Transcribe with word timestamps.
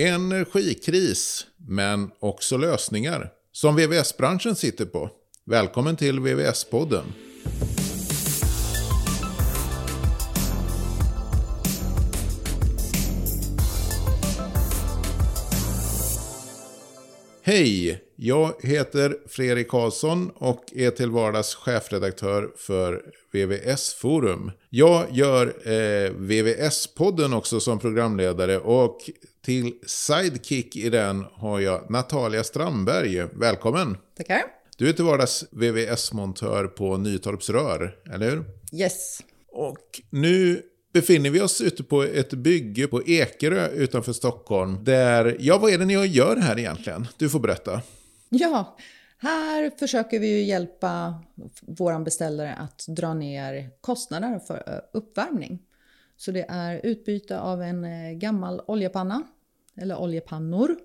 Energikris, 0.00 1.46
men 1.68 2.10
också 2.20 2.56
lösningar. 2.56 3.30
Som 3.52 3.76
VVS-branschen 3.76 4.56
sitter 4.56 4.84
på. 4.84 5.10
Välkommen 5.46 5.96
till 5.96 6.20
VVS-podden. 6.20 7.04
Hej! 17.42 18.04
Jag 18.16 18.52
heter 18.62 19.16
Fredrik 19.28 19.68
Karlsson 19.68 20.30
och 20.34 20.64
är 20.74 20.90
till 20.90 21.10
vardags 21.10 21.54
chefredaktör 21.54 22.50
för 22.56 23.02
VVS 23.32 23.94
Forum. 23.94 24.50
Jag 24.70 25.06
gör 25.10 25.46
eh, 25.46 26.10
VVS-podden 26.10 27.34
också 27.34 27.60
som 27.60 27.78
programledare 27.78 28.58
och 28.58 28.98
till 29.42 29.74
sidekick 29.86 30.76
i 30.76 30.90
den 30.90 31.24
har 31.32 31.60
jag 31.60 31.90
Natalia 31.90 32.44
Strandberg. 32.44 33.26
Välkommen! 33.32 33.96
Tackar! 34.16 34.42
Du 34.76 34.88
är 34.88 34.92
till 34.92 35.04
vardags 35.04 35.44
VVS-montör 35.50 36.66
på 36.66 36.96
Nytorps 36.96 37.50
Rör, 37.50 37.96
eller 38.14 38.30
hur? 38.30 38.44
Yes. 38.72 39.20
Och 39.48 40.00
nu 40.10 40.62
befinner 40.92 41.30
vi 41.30 41.40
oss 41.40 41.60
ute 41.60 41.82
på 41.82 42.02
ett 42.02 42.30
bygge 42.30 42.86
på 42.86 43.02
Ekerö 43.02 43.68
utanför 43.68 44.12
Stockholm. 44.12 44.84
Där, 44.84 45.36
ja 45.40 45.58
vad 45.58 45.72
är 45.72 45.78
det 45.78 45.84
ni 45.84 46.06
gör 46.06 46.36
här 46.36 46.58
egentligen? 46.58 47.06
Du 47.16 47.28
får 47.28 47.40
berätta. 47.40 47.82
Ja, 48.28 48.76
här 49.18 49.70
försöker 49.78 50.18
vi 50.18 50.42
hjälpa 50.42 51.22
våra 51.62 52.00
beställare 52.00 52.54
att 52.54 52.84
dra 52.88 53.14
ner 53.14 53.70
kostnader 53.80 54.38
för 54.46 54.80
uppvärmning. 54.92 55.58
Så 56.20 56.30
det 56.30 56.46
är 56.48 56.80
utbyte 56.82 57.40
av 57.40 57.62
en 57.62 57.84
eh, 57.84 58.12
gammal 58.12 58.60
oljepanna 58.66 59.22
eller 59.76 60.00
oljepannor 60.00 60.76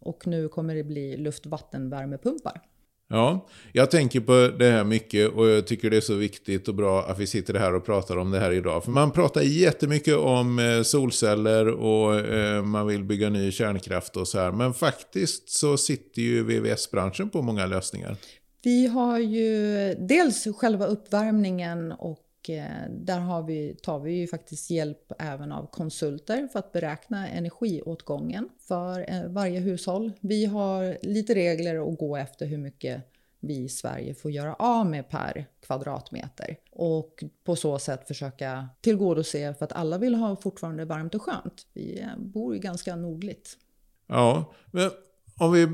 och 0.00 0.26
nu 0.26 0.48
kommer 0.48 0.74
det 0.74 0.84
bli 0.84 1.16
luft-vattenvärmepumpar. 1.16 2.60
Ja, 3.08 3.46
jag 3.72 3.90
tänker 3.90 4.20
på 4.20 4.56
det 4.58 4.70
här 4.70 4.84
mycket 4.84 5.32
och 5.32 5.48
jag 5.48 5.66
tycker 5.66 5.90
det 5.90 5.96
är 5.96 6.00
så 6.00 6.14
viktigt 6.14 6.68
och 6.68 6.74
bra 6.74 7.02
att 7.02 7.18
vi 7.18 7.26
sitter 7.26 7.54
här 7.54 7.74
och 7.74 7.86
pratar 7.86 8.16
om 8.16 8.30
det 8.30 8.38
här 8.38 8.52
idag. 8.52 8.84
För 8.84 8.90
man 8.90 9.10
pratar 9.10 9.40
jättemycket 9.40 10.16
om 10.16 10.58
eh, 10.58 10.82
solceller 10.82 11.68
och 11.68 12.14
eh, 12.14 12.64
man 12.64 12.86
vill 12.86 13.04
bygga 13.04 13.30
ny 13.30 13.52
kärnkraft 13.52 14.16
och 14.16 14.28
så 14.28 14.38
här. 14.38 14.52
Men 14.52 14.74
faktiskt 14.74 15.48
så 15.48 15.76
sitter 15.76 16.22
ju 16.22 16.44
VVS-branschen 16.44 17.30
på 17.30 17.42
många 17.42 17.66
lösningar. 17.66 18.16
Vi 18.62 18.86
har 18.86 19.18
ju 19.18 19.94
dels 19.94 20.46
själva 20.56 20.86
uppvärmningen 20.86 21.92
och 21.92 22.18
Eh, 22.50 22.90
där 22.90 23.18
har 23.20 23.42
vi, 23.42 23.74
tar 23.82 23.98
vi 23.98 24.12
ju 24.12 24.26
faktiskt 24.26 24.70
hjälp 24.70 25.12
även 25.18 25.52
av 25.52 25.66
konsulter 25.66 26.48
för 26.52 26.58
att 26.58 26.72
beräkna 26.72 27.28
energiåtgången 27.28 28.48
för 28.68 29.10
eh, 29.10 29.28
varje 29.28 29.60
hushåll. 29.60 30.12
Vi 30.20 30.44
har 30.44 30.98
lite 31.02 31.34
regler 31.34 31.92
att 31.92 31.98
gå 31.98 32.16
efter 32.16 32.46
hur 32.46 32.58
mycket 32.58 33.02
vi 33.40 33.56
i 33.56 33.68
Sverige 33.68 34.14
får 34.14 34.30
göra 34.30 34.54
av 34.54 34.86
med 34.86 35.08
per 35.08 35.46
kvadratmeter 35.66 36.56
och 36.70 37.24
på 37.44 37.56
så 37.56 37.78
sätt 37.78 38.08
försöka 38.08 38.68
tillgodose 38.80 39.54
för 39.54 39.64
att 39.64 39.72
alla 39.72 39.98
vill 39.98 40.14
ha 40.14 40.36
fortfarande 40.36 40.84
varmt 40.84 41.14
och 41.14 41.22
skönt. 41.22 41.66
Vi 41.72 42.00
eh, 42.00 42.18
bor 42.18 42.54
ju 42.54 42.60
ganska 42.60 42.96
nordligt. 42.96 43.56
Ja, 44.06 44.52
men 44.70 44.90
om 45.38 45.52
vi 45.52 45.66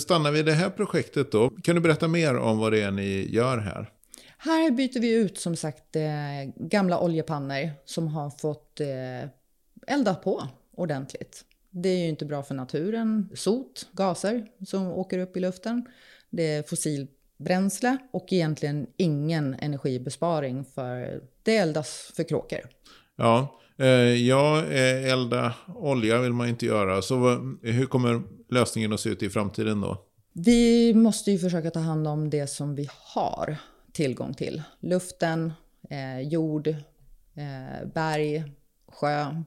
stannar 0.00 0.32
vid 0.32 0.46
det 0.46 0.52
här 0.52 0.70
projektet 0.70 1.32
då. 1.32 1.50
Kan 1.50 1.74
du 1.74 1.80
berätta 1.80 2.08
mer 2.08 2.36
om 2.36 2.58
vad 2.58 2.72
det 2.72 2.82
är 2.82 2.90
ni 2.90 3.28
gör 3.30 3.58
här? 3.58 3.92
Här 4.46 4.70
byter 4.70 5.00
vi 5.00 5.10
ut 5.10 5.38
som 5.38 5.56
sagt 5.56 5.96
eh, 5.96 6.02
gamla 6.56 7.00
oljepannor 7.00 7.70
som 7.84 8.08
har 8.08 8.30
fått 8.30 8.80
eh, 8.80 9.28
elda 9.86 10.14
på 10.14 10.42
ordentligt. 10.76 11.44
Det 11.70 11.88
är 11.88 11.98
ju 11.98 12.08
inte 12.08 12.24
bra 12.24 12.42
för 12.42 12.54
naturen. 12.54 13.28
Sot, 13.34 13.88
gaser 13.92 14.46
som 14.66 14.86
åker 14.86 15.18
upp 15.18 15.36
i 15.36 15.40
luften. 15.40 15.86
Det 16.30 16.42
är 16.42 16.62
fossilbränsle 16.62 17.96
och 18.12 18.32
egentligen 18.32 18.86
ingen 18.96 19.54
energibesparing 19.54 20.64
för 20.64 21.22
det 21.42 21.56
eldas 21.56 22.12
för 22.16 22.22
kråkor. 22.22 22.60
Ja, 23.16 23.60
eh, 23.78 23.86
ja 24.28 24.64
elda 24.64 25.54
olja 25.74 26.20
vill 26.20 26.32
man 26.32 26.48
inte 26.48 26.66
göra. 26.66 27.02
Så 27.02 27.16
hur 27.62 27.86
kommer 27.86 28.22
lösningen 28.50 28.92
att 28.92 29.00
se 29.00 29.10
ut 29.10 29.22
i 29.22 29.30
framtiden 29.30 29.80
då? 29.80 30.02
Vi 30.32 30.94
måste 30.94 31.30
ju 31.30 31.38
försöka 31.38 31.70
ta 31.70 31.80
hand 31.80 32.08
om 32.08 32.30
det 32.30 32.46
som 32.46 32.74
vi 32.74 32.88
har 33.14 33.58
tillgång 33.96 34.34
till. 34.34 34.62
Luften, 34.80 35.52
eh, 35.90 36.20
jord, 36.20 36.68
eh, 37.34 37.88
berg, 37.94 38.44
sjö. 38.88 39.42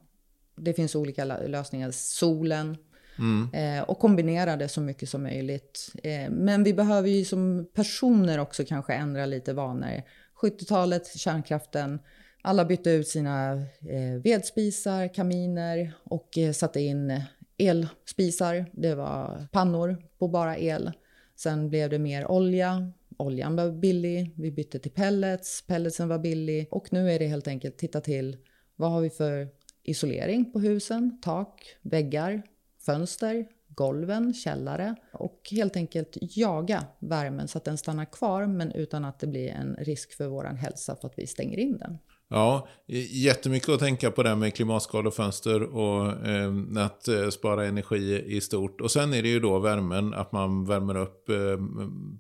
Det 0.56 0.74
finns 0.74 0.96
olika 0.96 1.26
lösningar. 1.26 1.92
Solen. 1.92 2.78
Mm. 3.20 3.54
Eh, 3.54 3.84
och 3.84 4.00
kombinera 4.00 4.56
det 4.56 4.68
så 4.68 4.82
mycket 4.82 5.10
som 5.10 5.24
möjligt. 5.24 5.94
Eh, 6.04 6.30
men 6.30 6.64
vi 6.64 6.74
behöver 6.74 7.10
ju 7.10 7.26
som 7.26 7.70
personer 7.74 8.40
också 8.40 8.64
kanske 8.66 8.94
ändra 8.94 9.26
lite 9.26 9.54
vanor. 9.54 10.04
70-talet, 10.42 11.18
kärnkraften. 11.18 12.00
Alla 12.42 12.66
bytte 12.66 12.90
ut 12.90 13.08
sina 13.08 13.52
eh, 13.90 14.22
vedspisar, 14.24 15.14
kaminer 15.14 15.94
och 16.04 16.38
eh, 16.38 16.52
satte 16.52 16.82
in 16.82 17.22
elspisar. 17.58 18.66
Det 18.74 18.96
var 18.96 19.48
pannor 19.52 19.98
på 20.20 20.28
bara 20.28 20.58
el. 20.58 20.92
Sen 21.36 21.70
blev 21.70 21.90
det 21.90 22.00
mer 22.00 22.32
olja, 22.32 22.92
oljan 23.20 23.56
var 23.56 23.72
billig, 23.72 24.34
vi 24.38 24.52
bytte 24.52 24.80
till 24.80 24.92
pellets, 24.92 25.64
pelletsen 25.68 26.08
var 26.08 26.20
billig 26.20 26.68
och 26.72 26.94
nu 26.94 27.12
är 27.12 27.20
det 27.20 27.28
helt 27.28 27.48
enkelt 27.48 27.78
titta 27.78 28.02
till 28.02 28.38
vad 28.76 28.92
har 28.92 29.02
vi 29.02 29.10
för 29.10 29.48
isolering 29.84 30.52
på 30.52 30.60
husen, 30.60 31.22
tak, 31.22 31.76
väggar, 31.82 32.44
fönster, 32.86 33.48
golven, 33.68 34.34
källare 34.34 34.96
och 35.14 35.42
helt 35.52 35.76
enkelt 35.76 36.18
jaga 36.22 36.86
värmen 37.00 37.48
så 37.48 37.58
att 37.58 37.66
den 37.66 37.78
stannar 37.78 38.06
kvar 38.06 38.46
men 38.46 38.72
utan 38.72 39.06
att 39.06 39.20
det 39.20 39.28
blir 39.28 39.50
en 39.50 39.76
risk 39.76 40.14
för 40.14 40.28
vår 40.28 40.44
hälsa 40.44 40.96
för 40.96 41.08
att 41.08 41.20
vi 41.20 41.28
stänger 41.28 41.60
in 41.60 41.78
den. 41.78 41.98
Ja, 42.32 42.68
jättemycket 43.12 43.70
att 43.70 43.80
tänka 43.80 44.12
på 44.12 44.24
det 44.24 44.36
med 44.36 44.56
klimatskadefönster 44.56 45.64
och 45.64 46.28
eh, 46.28 46.52
att 46.86 47.08
eh, 47.08 47.30
spara 47.30 47.66
energi 47.66 48.24
i 48.28 48.42
stort. 48.42 48.82
Och 48.82 48.92
sen 48.92 49.14
är 49.14 49.22
det 49.22 49.30
ju 49.30 49.40
då 49.40 49.60
värmen, 49.60 50.14
att 50.14 50.32
man 50.32 50.66
värmer 50.66 50.98
upp 50.98 51.30
eh, 51.30 51.36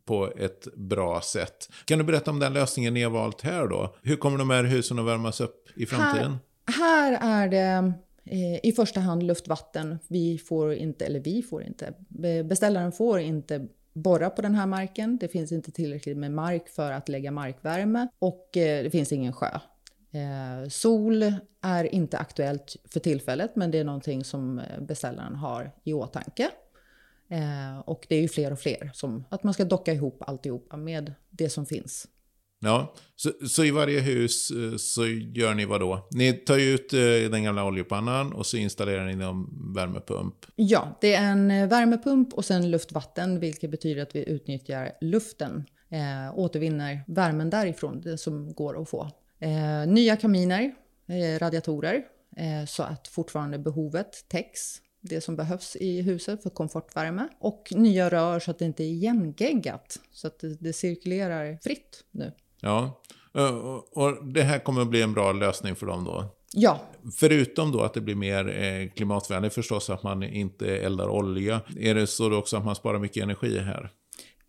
på 0.06 0.32
ett 0.38 0.76
bra 0.76 1.22
sätt. 1.22 1.70
Kan 1.86 1.98
du 1.98 2.04
berätta 2.04 2.32
om 2.32 2.40
den 2.40 2.54
lösningen 2.54 2.94
ni 2.94 3.04
har 3.04 3.12
valt 3.12 3.42
här 3.42 3.68
då? 3.68 3.96
Hur 4.04 4.16
kommer 4.16 4.38
de 4.38 4.50
här 4.50 4.64
husen 4.64 5.00
att 5.00 5.06
värmas 5.06 5.42
upp 5.42 5.68
i 5.76 5.86
framtiden? 5.86 6.38
Här, 6.78 7.18
här 7.18 7.44
är 7.44 7.48
det 7.48 7.94
eh, 8.26 8.70
i 8.70 8.74
första 8.76 9.00
hand 9.00 9.24
luftvatten. 9.24 10.00
Vi 10.08 10.38
får 10.38 10.74
inte, 10.74 11.06
eller 11.06 11.20
vi 11.20 11.42
får 11.42 11.64
inte, 11.64 11.94
beställaren 12.46 12.92
får 12.92 13.20
inte 13.20 13.68
borra 13.94 14.30
på 14.30 14.42
den 14.42 14.56
här 14.56 14.68
marken. 14.68 15.18
Det 15.18 15.28
finns 15.28 15.52
inte 15.52 15.72
tillräckligt 15.72 16.18
med 16.18 16.32
mark 16.32 16.70
för 16.70 16.92
att 16.92 17.10
lägga 17.10 17.32
markvärme 17.32 18.08
och 18.20 18.58
eh, 18.58 18.84
det 18.84 18.90
finns 18.90 19.12
ingen 19.12 19.34
sjö. 19.34 19.60
Eh, 20.12 20.70
sol 20.70 21.34
är 21.62 21.96
inte 21.96 22.18
aktuellt 22.18 22.76
för 22.86 23.00
tillfället, 23.00 23.56
men 23.56 23.72
det 23.72 23.78
är 23.78 23.84
någonting 23.84 24.24
som 24.24 24.60
eh, 24.60 24.82
beställaren 24.82 25.36
har 25.36 25.72
i 25.84 25.94
åtanke. 25.94 26.50
Eh, 27.30 27.80
och 27.80 28.06
det 28.10 28.16
är 28.16 28.22
ju 28.22 28.28
fler 28.28 28.52
och 28.52 28.60
fler, 28.60 28.92
som 28.94 29.24
att 29.30 29.44
man 29.44 29.54
ska 29.54 29.66
docka 29.66 29.94
ihop 29.94 30.24
alltihopa 30.28 30.78
med 30.78 31.14
det 31.30 31.50
som 31.50 31.66
finns. 31.66 32.08
Ja, 32.62 32.94
så, 33.16 33.32
så, 33.48 33.64
i 33.64 33.72
varje 33.72 34.00
hus 34.00 34.52
eh, 34.52 34.78
så 34.78 35.06
gör 35.08 35.54
ni 35.54 35.66
vad 35.66 35.80
då? 35.80 36.08
Ni 36.12 36.34
tar 36.34 36.58
ut 36.58 36.94
eh, 36.94 37.32
den 37.32 37.44
gamla 37.44 37.66
oljepannan 37.66 38.34
och 38.34 38.46
så 38.46 38.58
installerar 38.58 39.06
ni 39.06 39.12
en 39.12 39.74
värmepump? 39.74 40.36
Ja, 40.56 40.98
det 41.02 41.14
är 41.14 41.32
en 41.32 41.70
värmepump 41.70 42.34
och 42.34 42.46
sen 42.46 42.72
luftvatten, 42.72 43.40
vilket 43.40 43.72
betyder 43.72 44.02
att 44.02 44.16
vi 44.16 44.30
utnyttjar 44.30 44.92
luften. 45.02 45.66
Eh, 45.90 46.40
återvinner 46.40 47.04
värmen 47.08 47.50
därifrån, 47.50 48.02
det 48.02 48.18
som 48.18 48.54
går 48.54 48.82
att 48.82 48.90
få. 48.90 49.12
Eh, 49.40 49.88
nya 49.88 50.16
kaminer, 50.16 50.72
eh, 51.08 51.40
radiatorer, 51.40 52.04
eh, 52.38 52.66
så 52.68 52.84
att 52.84 53.08
fortfarande 53.08 53.60
behovet 53.60 54.26
täcks. 54.28 54.82
Det 55.02 55.22
som 55.22 55.36
behövs 55.36 55.76
i 55.76 56.02
huset 56.02 56.44
för 56.44 56.50
komfortvärme. 56.50 57.28
Och 57.40 57.74
nya 57.76 58.10
rör 58.10 58.40
så 58.40 58.52
att 58.52 58.60
det 58.60 58.66
inte 58.66 58.84
är 58.84 58.88
igengeggat. 58.88 60.00
Så 60.12 60.28
att 60.28 60.40
det, 60.40 60.56
det 60.60 60.74
cirkulerar 60.74 61.58
fritt 61.64 62.04
nu. 62.12 62.32
Ja, 62.62 63.02
och 63.92 64.26
det 64.26 64.44
här 64.44 64.60
kommer 64.60 64.82
att 64.82 64.88
bli 64.88 65.02
en 65.02 65.14
bra 65.14 65.32
lösning 65.32 65.76
för 65.76 65.86
dem 65.86 66.04
då? 66.04 66.36
Ja. 66.54 66.80
Förutom 67.16 67.72
då 67.72 67.82
att 67.82 67.94
det 67.94 68.02
blir 68.02 68.16
mer 68.16 68.88
klimatvänligt 68.96 69.56
förstås, 69.56 69.90
att 69.90 70.04
man 70.04 70.24
inte 70.24 70.78
eldar 70.78 71.10
olja. 71.10 71.62
Är 71.78 71.96
det 71.96 72.08
så 72.08 72.38
också 72.38 72.58
att 72.58 72.66
man 72.66 72.76
sparar 72.76 73.00
mycket 73.00 73.24
energi 73.24 73.60
här? 73.60 73.92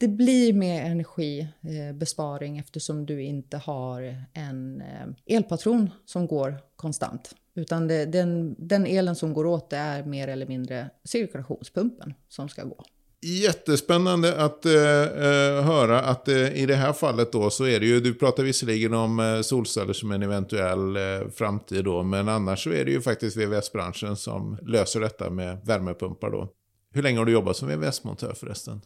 Det 0.00 0.08
blir 0.08 0.52
mer 0.52 0.82
energibesparing 0.82 2.56
eh, 2.56 2.62
eftersom 2.64 3.06
du 3.06 3.22
inte 3.22 3.56
har 3.56 4.24
en 4.32 4.80
eh, 4.80 5.36
elpatron 5.36 5.90
som 6.04 6.26
går 6.26 6.58
konstant. 6.76 7.34
Utan 7.54 7.88
det, 7.88 8.06
den, 8.06 8.54
den 8.58 8.86
elen 8.86 9.16
som 9.16 9.32
går 9.34 9.46
åt 9.46 9.70
det 9.70 9.76
är 9.76 10.04
mer 10.04 10.28
eller 10.28 10.46
mindre 10.46 10.90
cirkulationspumpen 11.04 12.14
som 12.28 12.48
ska 12.48 12.64
gå. 12.64 12.84
Jättespännande 13.22 14.44
att 14.44 14.66
eh, 14.66 14.72
eh 14.72 15.64
höra 15.64 16.00
att 16.00 16.28
eh, 16.28 16.62
i 16.62 16.66
det 16.66 16.76
här 16.76 16.92
fallet 16.92 17.32
då 17.32 17.50
så 17.50 17.66
är 17.66 17.80
det 17.80 17.86
ju, 17.86 18.00
du 18.00 18.14
pratar 18.14 18.42
visserligen 18.42 18.94
om 18.94 19.42
solceller 19.44 19.92
som 19.92 20.12
en 20.12 20.22
eventuell 20.22 20.98
framtid 21.34 21.84
då, 21.84 22.02
men 22.02 22.28
annars 22.28 22.64
så 22.64 22.70
är 22.70 22.84
det 22.84 22.90
ju 22.90 23.00
faktiskt 23.00 23.36
VVS-branschen 23.36 24.16
som 24.16 24.58
löser 24.62 25.00
detta 25.00 25.30
med 25.30 25.58
värmepumpar 25.64 26.30
då. 26.30 26.48
Hur 26.92 27.02
länge 27.02 27.18
har 27.18 27.26
du 27.26 27.32
jobbat 27.32 27.56
som 27.56 27.68
VVS-montör 27.68 28.34
förresten? 28.34 28.80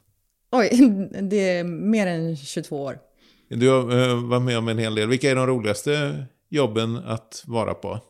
Oj, 0.56 0.70
det 1.22 1.48
är 1.48 1.64
mer 1.64 2.06
än 2.06 2.36
22 2.36 2.82
år. 2.82 2.98
Du 3.48 3.68
har 3.68 4.28
varit 4.28 4.42
med 4.42 4.58
om 4.58 4.68
en 4.68 4.78
hel 4.78 4.94
del. 4.94 5.08
Vilka 5.08 5.30
är 5.30 5.34
de 5.34 5.46
roligaste 5.46 6.24
jobben 6.48 6.96
att 6.96 7.42
vara 7.46 7.74
på? 7.74 8.00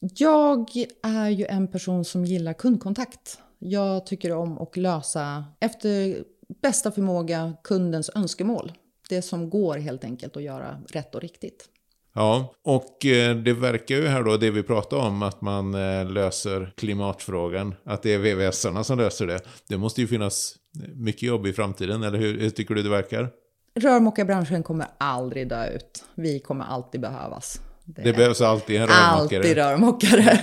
Jag 0.00 0.68
är 1.02 1.28
ju 1.28 1.46
en 1.46 1.68
person 1.68 2.04
som 2.04 2.24
gillar 2.24 2.52
kundkontakt. 2.52 3.38
Jag 3.58 4.06
tycker 4.06 4.32
om 4.32 4.58
att 4.58 4.76
lösa 4.76 5.44
efter 5.60 6.24
bästa 6.62 6.90
förmåga 6.90 7.52
kundens 7.64 8.10
önskemål. 8.14 8.72
Det 9.08 9.22
som 9.22 9.50
går 9.50 9.78
helt 9.78 10.04
enkelt 10.04 10.36
att 10.36 10.42
göra 10.42 10.82
rätt 10.88 11.14
och 11.14 11.20
riktigt. 11.20 11.68
Ja, 12.12 12.54
och 12.64 13.06
eh, 13.06 13.36
det 13.36 13.52
verkar 13.52 13.94
ju 13.94 14.06
här 14.06 14.22
då, 14.22 14.36
det 14.36 14.50
vi 14.50 14.62
pratar 14.62 14.96
om, 14.96 15.22
att 15.22 15.40
man 15.40 15.74
eh, 15.74 16.10
löser 16.10 16.72
klimatfrågan. 16.76 17.74
Att 17.84 18.02
det 18.02 18.14
är 18.14 18.18
VVS-arna 18.18 18.84
som 18.84 18.98
löser 18.98 19.26
det. 19.26 19.40
Det 19.68 19.78
måste 19.78 20.00
ju 20.00 20.06
finnas 20.06 20.57
mycket 20.94 21.22
jobb 21.22 21.46
i 21.46 21.52
framtiden, 21.52 22.02
eller 22.02 22.18
hur, 22.18 22.40
hur 22.40 22.50
tycker 22.50 22.74
du 22.74 22.82
det 22.82 22.90
verkar? 22.90 23.30
Rörmokarbranschen 23.74 24.62
kommer 24.62 24.86
aldrig 24.98 25.48
dö 25.48 25.70
ut. 25.70 26.04
Vi 26.14 26.40
kommer 26.40 26.64
alltid 26.64 27.00
behövas. 27.00 27.60
Det, 27.84 28.02
det 28.02 28.12
behövs 28.12 28.40
alltid 28.40 28.76
en 28.76 28.86
rörmokare. 28.86 29.38
Alltid 29.38 29.56
rörmokare. 29.56 30.40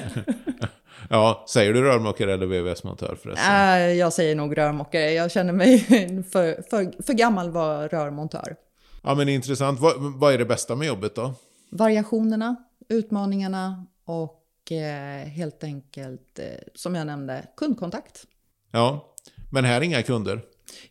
ja, 1.10 1.46
säger 1.50 1.74
du 1.74 1.82
rörmokare 1.82 2.34
eller 2.34 2.46
VVS-montör 2.46 3.18
förresten? 3.24 3.56
Äh, 3.56 3.94
jag 3.94 4.14
säger 4.14 4.36
nog 4.36 4.58
rörmokare. 4.58 5.12
Jag 5.12 5.32
känner 5.32 5.54
mig 5.54 5.80
för, 6.32 6.70
för, 6.70 7.04
för 7.04 7.14
gammal 7.14 7.52
var 7.52 7.88
rörmontör. 7.88 8.56
Ja, 9.04 9.16
men 9.16 9.30
intressant. 9.30 9.80
Vad, 9.80 9.94
vad 9.98 10.34
är 10.34 10.38
det 10.38 10.46
bästa 10.46 10.76
med 10.76 10.88
jobbet 10.88 11.16
då? 11.16 11.34
Variationerna, 11.72 12.56
utmaningarna 12.90 13.86
och 14.06 14.72
eh, 14.72 15.28
helt 15.28 15.64
enkelt, 15.64 16.40
eh, 16.40 16.46
som 16.76 16.96
jag 16.96 17.08
nämnde, 17.08 17.48
kundkontakt. 17.58 18.24
Ja, 18.72 19.15
men 19.56 19.66
här 19.66 19.78
är 19.78 19.82
inga 19.82 20.04
kunder? 20.04 20.42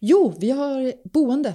Jo, 0.00 0.34
vi 0.40 0.50
har 0.50 0.92
boende. 1.12 1.54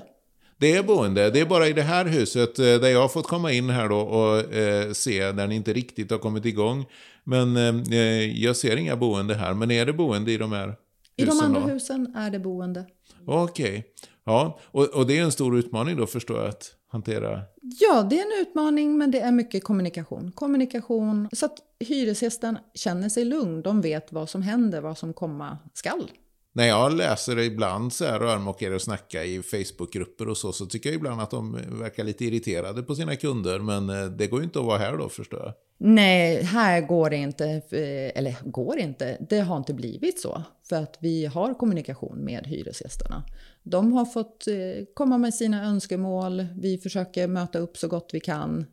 Det 0.57 0.75
är 0.75 0.83
boende. 0.83 1.29
Det 1.29 1.39
är 1.39 1.45
bara 1.45 1.67
i 1.67 1.73
det 1.73 1.81
här 1.81 2.05
huset 2.05 2.59
eh, 2.59 2.65
där 2.65 2.87
jag 2.87 3.01
har 3.01 3.07
fått 3.07 3.27
komma 3.27 3.51
in 3.51 3.69
här 3.69 3.89
då 3.89 3.99
och 3.99 4.53
eh, 4.53 4.91
se 4.91 5.31
där 5.31 5.47
ni 5.47 5.55
inte 5.55 5.73
riktigt 5.73 6.11
har 6.11 6.17
kommit 6.17 6.45
igång. 6.45 6.85
Men 7.23 7.57
eh, 7.57 8.41
jag 8.43 8.55
ser 8.55 8.77
inga 8.77 8.95
boende 8.95 9.35
här. 9.35 9.53
Men 9.53 9.71
är 9.71 9.85
det 9.85 9.93
boende 9.93 10.31
i 10.31 10.37
de 10.37 10.51
här 10.51 10.67
I 10.67 10.71
husen? 10.71 10.77
I 11.17 11.25
de 11.25 11.45
andra 11.45 11.59
då? 11.59 11.67
husen 11.67 12.15
är 12.15 12.29
det 12.29 12.39
boende. 12.39 12.85
Okej. 13.25 13.69
Okay. 13.69 13.83
Ja, 14.23 14.59
och, 14.63 14.85
och 14.85 15.07
det 15.07 15.17
är 15.17 15.23
en 15.23 15.31
stor 15.31 15.57
utmaning 15.57 15.97
då 15.97 16.07
förstår 16.07 16.37
jag 16.37 16.49
att 16.49 16.75
hantera? 16.91 17.41
Ja, 17.79 18.07
det 18.09 18.19
är 18.19 18.21
en 18.21 18.41
utmaning 18.41 18.97
men 18.97 19.11
det 19.11 19.19
är 19.19 19.31
mycket 19.31 19.63
kommunikation. 19.63 20.31
Kommunikation 20.31 21.29
så 21.33 21.45
att 21.45 21.57
hyresgästen 21.79 22.57
känner 22.73 23.09
sig 23.09 23.25
lugn. 23.25 23.61
De 23.61 23.81
vet 23.81 24.11
vad 24.11 24.29
som 24.29 24.41
händer, 24.41 24.81
vad 24.81 24.97
som 24.97 25.13
komma 25.13 25.57
skall 25.73 26.11
när 26.53 26.67
jag 26.67 26.93
läser 26.93 27.39
ibland 27.39 27.93
så 27.93 28.05
här 28.05 28.19
rörmokare 28.19 28.75
och 28.75 28.81
snacka 28.81 29.23
i 29.23 29.43
Facebookgrupper 29.43 30.29
och 30.29 30.37
så, 30.37 30.51
så 30.51 30.65
tycker 30.65 30.89
jag 30.89 30.95
ibland 30.95 31.21
att 31.21 31.31
de 31.31 31.51
verkar 31.79 32.03
lite 32.03 32.25
irriterade 32.25 32.83
på 32.83 32.95
sina 32.95 33.15
kunder. 33.15 33.59
Men 33.59 33.89
eh, 33.89 34.05
det 34.05 34.27
går 34.27 34.39
ju 34.39 34.45
inte 34.45 34.59
att 34.59 34.65
vara 34.65 34.77
här 34.77 34.97
då 34.97 35.09
förstår 35.09 35.39
jag. 35.39 35.53
Nej, 35.77 36.43
här 36.43 36.81
går 36.81 37.09
det 37.09 37.15
inte, 37.15 37.45
eh, 37.45 38.17
eller 38.19 38.35
går 38.43 38.79
inte, 38.79 39.17
det 39.29 39.39
har 39.39 39.57
inte 39.57 39.73
blivit 39.73 40.19
så. 40.19 40.43
För 40.69 40.75
att 40.75 40.97
vi 40.99 41.25
har 41.25 41.53
kommunikation 41.53 42.17
med 42.17 42.47
hyresgästerna. 42.47 43.23
De 43.63 43.93
har 43.93 44.05
fått 44.05 44.47
eh, 44.47 44.55
komma 44.93 45.17
med 45.17 45.33
sina 45.33 45.65
önskemål, 45.65 46.47
vi 46.57 46.77
försöker 46.77 47.27
möta 47.27 47.59
upp 47.59 47.77
så 47.77 47.87
gott 47.87 48.09
vi 48.13 48.19
kan. 48.19 48.65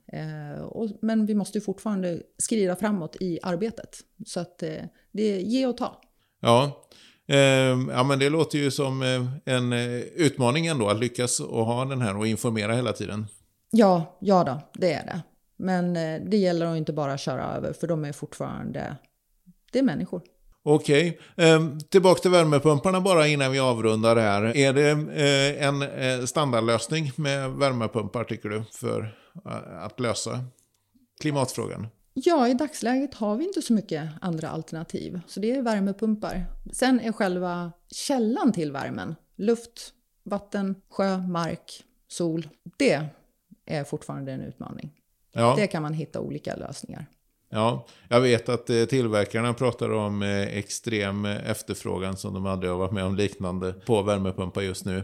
Men 1.01 1.27
vi 1.27 1.35
måste 1.35 1.61
fortfarande 1.61 2.23
skrida 2.39 2.77
framåt 2.77 3.17
i 3.21 3.39
arbetet. 3.43 3.99
Så 4.27 4.41
att 4.41 4.59
det 5.13 5.23
är 5.23 5.39
ge 5.39 5.67
och 5.67 5.77
ta. 5.77 6.01
Ja, 6.41 6.87
ja, 7.91 8.05
men 8.05 8.19
det 8.19 8.31
låter 8.31 8.59
ju 8.59 8.71
som 8.71 9.03
eh, 9.03 9.55
en 9.55 9.73
eh, 9.73 10.01
utmaning 10.01 10.67
ändå 10.67 10.89
att 10.89 11.01
lyckas 11.01 11.41
och 11.41 11.67
ha 11.67 11.85
den 11.85 12.01
här 12.01 12.17
och 12.17 12.27
informera 12.27 12.75
hela 12.75 12.93
tiden. 12.93 13.27
Ja, 13.71 14.19
ja 14.21 14.45
då, 14.45 14.81
det 14.81 14.93
är 14.93 15.07
det. 15.07 15.21
Men 15.57 15.97
eh, 15.97 16.21
det 16.31 16.37
gäller 16.37 16.67
att 16.67 16.77
inte 16.77 16.93
bara 16.93 17.19
köra 17.19 17.45
över, 17.45 17.73
för 17.73 17.87
de 17.87 18.05
är 18.05 18.13
fortfarande, 18.13 18.97
det 19.73 19.79
är 19.79 19.83
människor. 19.83 20.23
Okej, 20.63 21.19
okay. 21.35 21.47
eh, 21.49 21.61
tillbaka 21.91 22.21
till 22.21 22.31
värmepumparna 22.31 23.01
bara 23.01 23.27
innan 23.27 23.53
vi 23.53 23.59
avrundar 23.59 24.17
här. 24.17 24.57
Är 24.57 24.73
det 24.73 24.91
en 25.61 26.27
standardlösning 26.27 27.13
med 27.17 27.51
värmepumpar 27.51 28.25
tycker 28.25 28.49
du 28.49 28.63
för 28.73 29.15
att 29.81 30.01
lösa 30.01 30.45
klimatfrågan? 31.21 31.87
Ja, 32.19 32.49
i 32.49 32.55
dagsläget 32.55 33.15
har 33.15 33.37
vi 33.37 33.45
inte 33.45 33.63
så 33.63 33.73
mycket 33.73 34.09
andra 34.21 34.49
alternativ. 34.49 35.21
Så 35.27 35.41
det 35.41 35.51
är 35.51 35.63
värmepumpar. 35.63 36.45
Sen 36.73 37.01
är 37.01 37.13
själva 37.13 37.73
källan 37.91 38.53
till 38.53 38.73
värmen 38.73 39.15
luft, 39.37 39.93
vatten, 40.23 40.75
sjö, 40.89 41.19
mark, 41.19 41.85
sol. 42.09 42.49
Det 42.77 43.01
är 43.67 43.85
fortfarande 43.85 44.33
en 44.33 44.41
utmaning. 44.41 44.93
Ja. 45.33 45.55
Det 45.57 45.67
kan 45.67 45.83
man 45.83 45.95
hitta 45.95 46.21
olika 46.21 46.57
lösningar. 46.57 47.07
Ja, 47.49 47.87
jag 48.09 48.21
vet 48.21 48.49
att 48.49 48.71
eh, 48.71 48.85
tillverkarna 48.85 49.55
pratar 49.55 49.91
om 49.91 50.23
eh, 50.23 50.57
extrem 50.59 51.25
eh, 51.25 51.51
efterfrågan 51.51 52.17
som 52.17 52.35
de 52.35 52.47
aldrig 52.47 52.71
har 52.73 52.79
varit 52.79 52.93
med 52.93 53.05
om 53.05 53.17
liknande 53.17 53.73
på 53.73 54.03
värmepumpar 54.03 54.63
just 54.63 54.85
nu. 54.85 55.03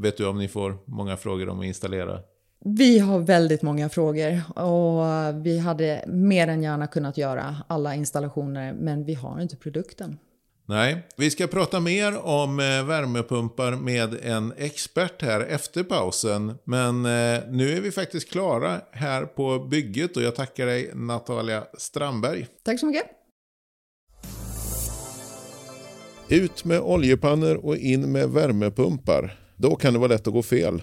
Vet 0.00 0.16
du 0.16 0.26
om 0.26 0.38
ni 0.38 0.48
får 0.48 0.78
många 0.84 1.16
frågor 1.16 1.48
om 1.48 1.60
att 1.60 1.66
installera? 1.66 2.20
Vi 2.64 2.98
har 2.98 3.18
väldigt 3.18 3.62
många 3.62 3.88
frågor 3.88 4.58
och 4.58 5.04
vi 5.46 5.58
hade 5.58 6.04
mer 6.06 6.48
än 6.48 6.62
gärna 6.62 6.86
kunnat 6.86 7.18
göra 7.18 7.56
alla 7.66 7.94
installationer 7.94 8.72
men 8.72 9.04
vi 9.04 9.14
har 9.14 9.40
inte 9.40 9.56
produkten. 9.56 10.18
Nej, 10.66 11.06
vi 11.16 11.30
ska 11.30 11.46
prata 11.46 11.80
mer 11.80 12.18
om 12.26 12.60
eh, 12.60 12.86
värmepumpar 12.86 13.72
med 13.72 14.14
en 14.22 14.52
expert 14.56 15.22
här 15.22 15.40
efter 15.40 15.82
pausen. 15.82 16.54
Men 16.64 17.04
eh, 17.04 17.40
nu 17.48 17.76
är 17.76 17.80
vi 17.80 17.90
faktiskt 17.90 18.30
klara 18.30 18.80
här 18.92 19.24
på 19.24 19.58
bygget 19.58 20.16
och 20.16 20.22
jag 20.22 20.34
tackar 20.34 20.66
dig 20.66 20.90
Natalia 20.94 21.64
Strandberg. 21.78 22.46
Tack 22.62 22.80
så 22.80 22.86
mycket. 22.86 23.04
Ut 26.28 26.64
med 26.64 26.80
oljepannor 26.80 27.54
och 27.56 27.76
in 27.76 28.12
med 28.12 28.28
värmepumpar. 28.28 29.38
Då 29.56 29.76
kan 29.76 29.92
det 29.92 29.98
vara 29.98 30.08
lätt 30.08 30.26
att 30.26 30.32
gå 30.32 30.42
fel. 30.42 30.82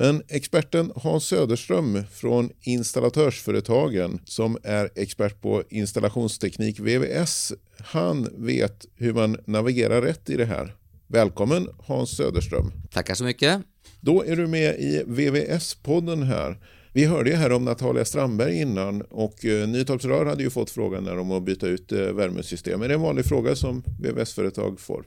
Men 0.00 0.22
experten 0.28 0.92
Hans 0.96 1.24
Söderström 1.24 2.04
från 2.12 2.50
Installatörsföretagen 2.60 4.20
som 4.24 4.58
är 4.62 4.90
expert 4.94 5.40
på 5.40 5.62
installationsteknik 5.68 6.80
VVS, 6.80 7.52
han 7.78 8.28
vet 8.36 8.86
hur 8.94 9.12
man 9.12 9.36
navigerar 9.44 10.02
rätt 10.02 10.30
i 10.30 10.36
det 10.36 10.44
här. 10.44 10.74
Välkommen 11.06 11.68
Hans 11.86 12.16
Söderström. 12.16 12.72
Tackar 12.90 13.14
så 13.14 13.24
mycket. 13.24 13.62
Då 14.00 14.24
är 14.24 14.36
du 14.36 14.46
med 14.46 14.74
i 14.80 15.02
VVS-podden 15.06 16.22
här. 16.22 16.58
Vi 16.92 17.04
hörde 17.04 17.30
ju 17.30 17.36
här 17.36 17.52
om 17.52 17.64
Natalia 17.64 18.04
Strandberg 18.04 18.60
innan 18.60 19.02
och 19.02 19.44
eh, 19.44 19.68
Nytorps 19.68 20.04
Rör 20.04 20.26
hade 20.26 20.42
ju 20.42 20.50
fått 20.50 20.70
frågan 20.70 21.18
om 21.18 21.32
att 21.32 21.42
byta 21.42 21.66
ut 21.66 21.92
eh, 21.92 21.98
värmesystem. 21.98 22.82
Är 22.82 22.88
det 22.88 22.94
en 22.94 23.00
vanlig 23.00 23.24
fråga 23.24 23.56
som 23.56 23.82
VVS-företag 24.00 24.80
får? 24.80 25.04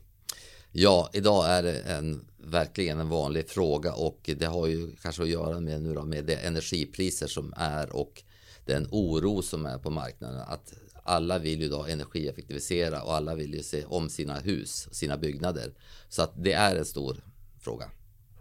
Ja, 0.71 1.09
idag 1.13 1.49
är 1.49 1.63
det 1.63 1.79
en, 1.79 2.25
verkligen 2.43 2.99
en 2.99 3.09
vanlig 3.09 3.49
fråga 3.49 3.93
och 3.93 4.29
det 4.37 4.45
har 4.45 4.67
ju 4.67 4.95
kanske 5.01 5.23
att 5.23 5.29
göra 5.29 5.59
med, 5.59 5.81
nu 5.81 5.93
då, 5.93 6.03
med 6.03 6.25
de 6.25 6.33
energipriser 6.33 7.27
som 7.27 7.53
är 7.57 7.95
och 7.95 8.23
den 8.65 8.87
oro 8.91 9.41
som 9.41 9.65
är 9.65 9.77
på 9.77 9.89
marknaden. 9.89 10.41
Att 10.47 10.73
alla 11.03 11.39
vill 11.39 11.61
ju 11.61 11.69
då 11.69 11.85
energieffektivisera 11.85 13.01
och 13.03 13.15
alla 13.15 13.35
vill 13.35 13.53
ju 13.53 13.63
se 13.63 13.83
om 13.85 14.09
sina 14.09 14.39
hus, 14.39 14.87
sina 14.91 15.17
byggnader. 15.17 15.73
Så 16.09 16.21
att 16.21 16.43
det 16.43 16.53
är 16.53 16.75
en 16.75 16.85
stor 16.85 17.23
fråga. 17.59 17.85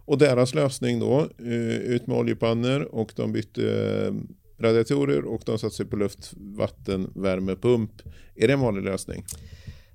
Och 0.05 0.17
deras 0.17 0.53
lösning 0.53 0.99
då, 0.99 1.29
eh, 1.39 1.77
ut 1.77 2.07
med 2.07 2.17
oljepannor 2.17 2.81
och 2.81 3.13
de 3.15 3.31
bytte 3.31 3.63
eh, 4.07 4.13
radiatorer 4.63 5.25
och 5.25 5.41
de 5.45 5.59
satte 5.59 5.75
sig 5.75 5.85
på 5.85 5.95
luft, 5.95 6.33
vatten, 6.37 7.11
värmepump. 7.15 7.91
Är 8.35 8.47
det 8.47 8.53
en 8.53 8.59
vanlig 8.59 8.83
lösning? 8.83 9.25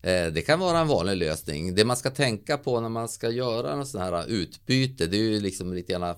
Eh, 0.03 0.26
det 0.26 0.43
kan 0.47 0.61
vara 0.61 0.79
en 0.79 0.88
vanlig 0.88 1.17
lösning. 1.17 1.75
Det 1.75 1.85
man 1.85 1.97
ska 1.97 2.11
tänka 2.11 2.59
på 2.59 2.81
när 2.81 2.88
man 2.88 3.09
ska 3.09 3.31
göra 3.31 3.73
en 3.73 3.87
sån 3.87 4.00
här 4.00 4.26
utbyte, 4.29 5.07
det 5.07 5.17
är 5.17 5.23
ju 5.23 5.41
liksom 5.41 5.75
lite 5.75 5.93
grann 5.93 6.15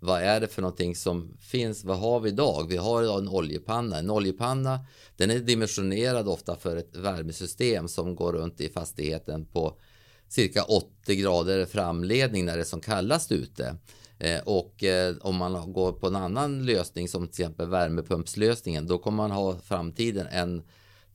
vad 0.00 0.22
är 0.22 0.40
det 0.40 0.48
för 0.48 0.62
någonting 0.62 0.96
som 0.96 1.36
finns? 1.40 1.84
Vad 1.84 1.98
har 1.98 2.20
vi 2.20 2.28
idag? 2.28 2.66
Vi 2.68 2.76
har 2.76 3.02
idag 3.02 3.18
en 3.18 3.28
oljepanna. 3.28 3.98
En 3.98 4.10
oljepanna, 4.10 4.80
den 5.16 5.30
är 5.30 5.38
dimensionerad 5.38 6.28
ofta 6.28 6.56
för 6.56 6.76
ett 6.76 6.96
värmesystem 6.96 7.88
som 7.88 8.16
går 8.16 8.32
runt 8.32 8.60
i 8.60 8.68
fastigheten 8.68 9.44
på 9.44 9.78
cirka 10.28 10.62
80 10.62 11.16
grader 11.16 11.66
framledning 11.66 12.44
när 12.44 12.56
det 12.56 12.62
är 12.62 12.64
som 12.64 12.80
kallast 12.80 13.32
ute. 13.32 13.76
Eh, 14.18 14.40
och 14.40 14.84
eh, 14.84 15.16
om 15.20 15.36
man 15.36 15.72
går 15.72 15.92
på 15.92 16.06
en 16.06 16.16
annan 16.16 16.66
lösning 16.66 17.08
som 17.08 17.28
till 17.28 17.42
exempel 17.42 17.68
värmepumpslösningen, 17.68 18.86
då 18.86 18.98
kommer 18.98 19.16
man 19.16 19.30
ha 19.30 19.58
framtiden 19.58 20.26
en 20.26 20.62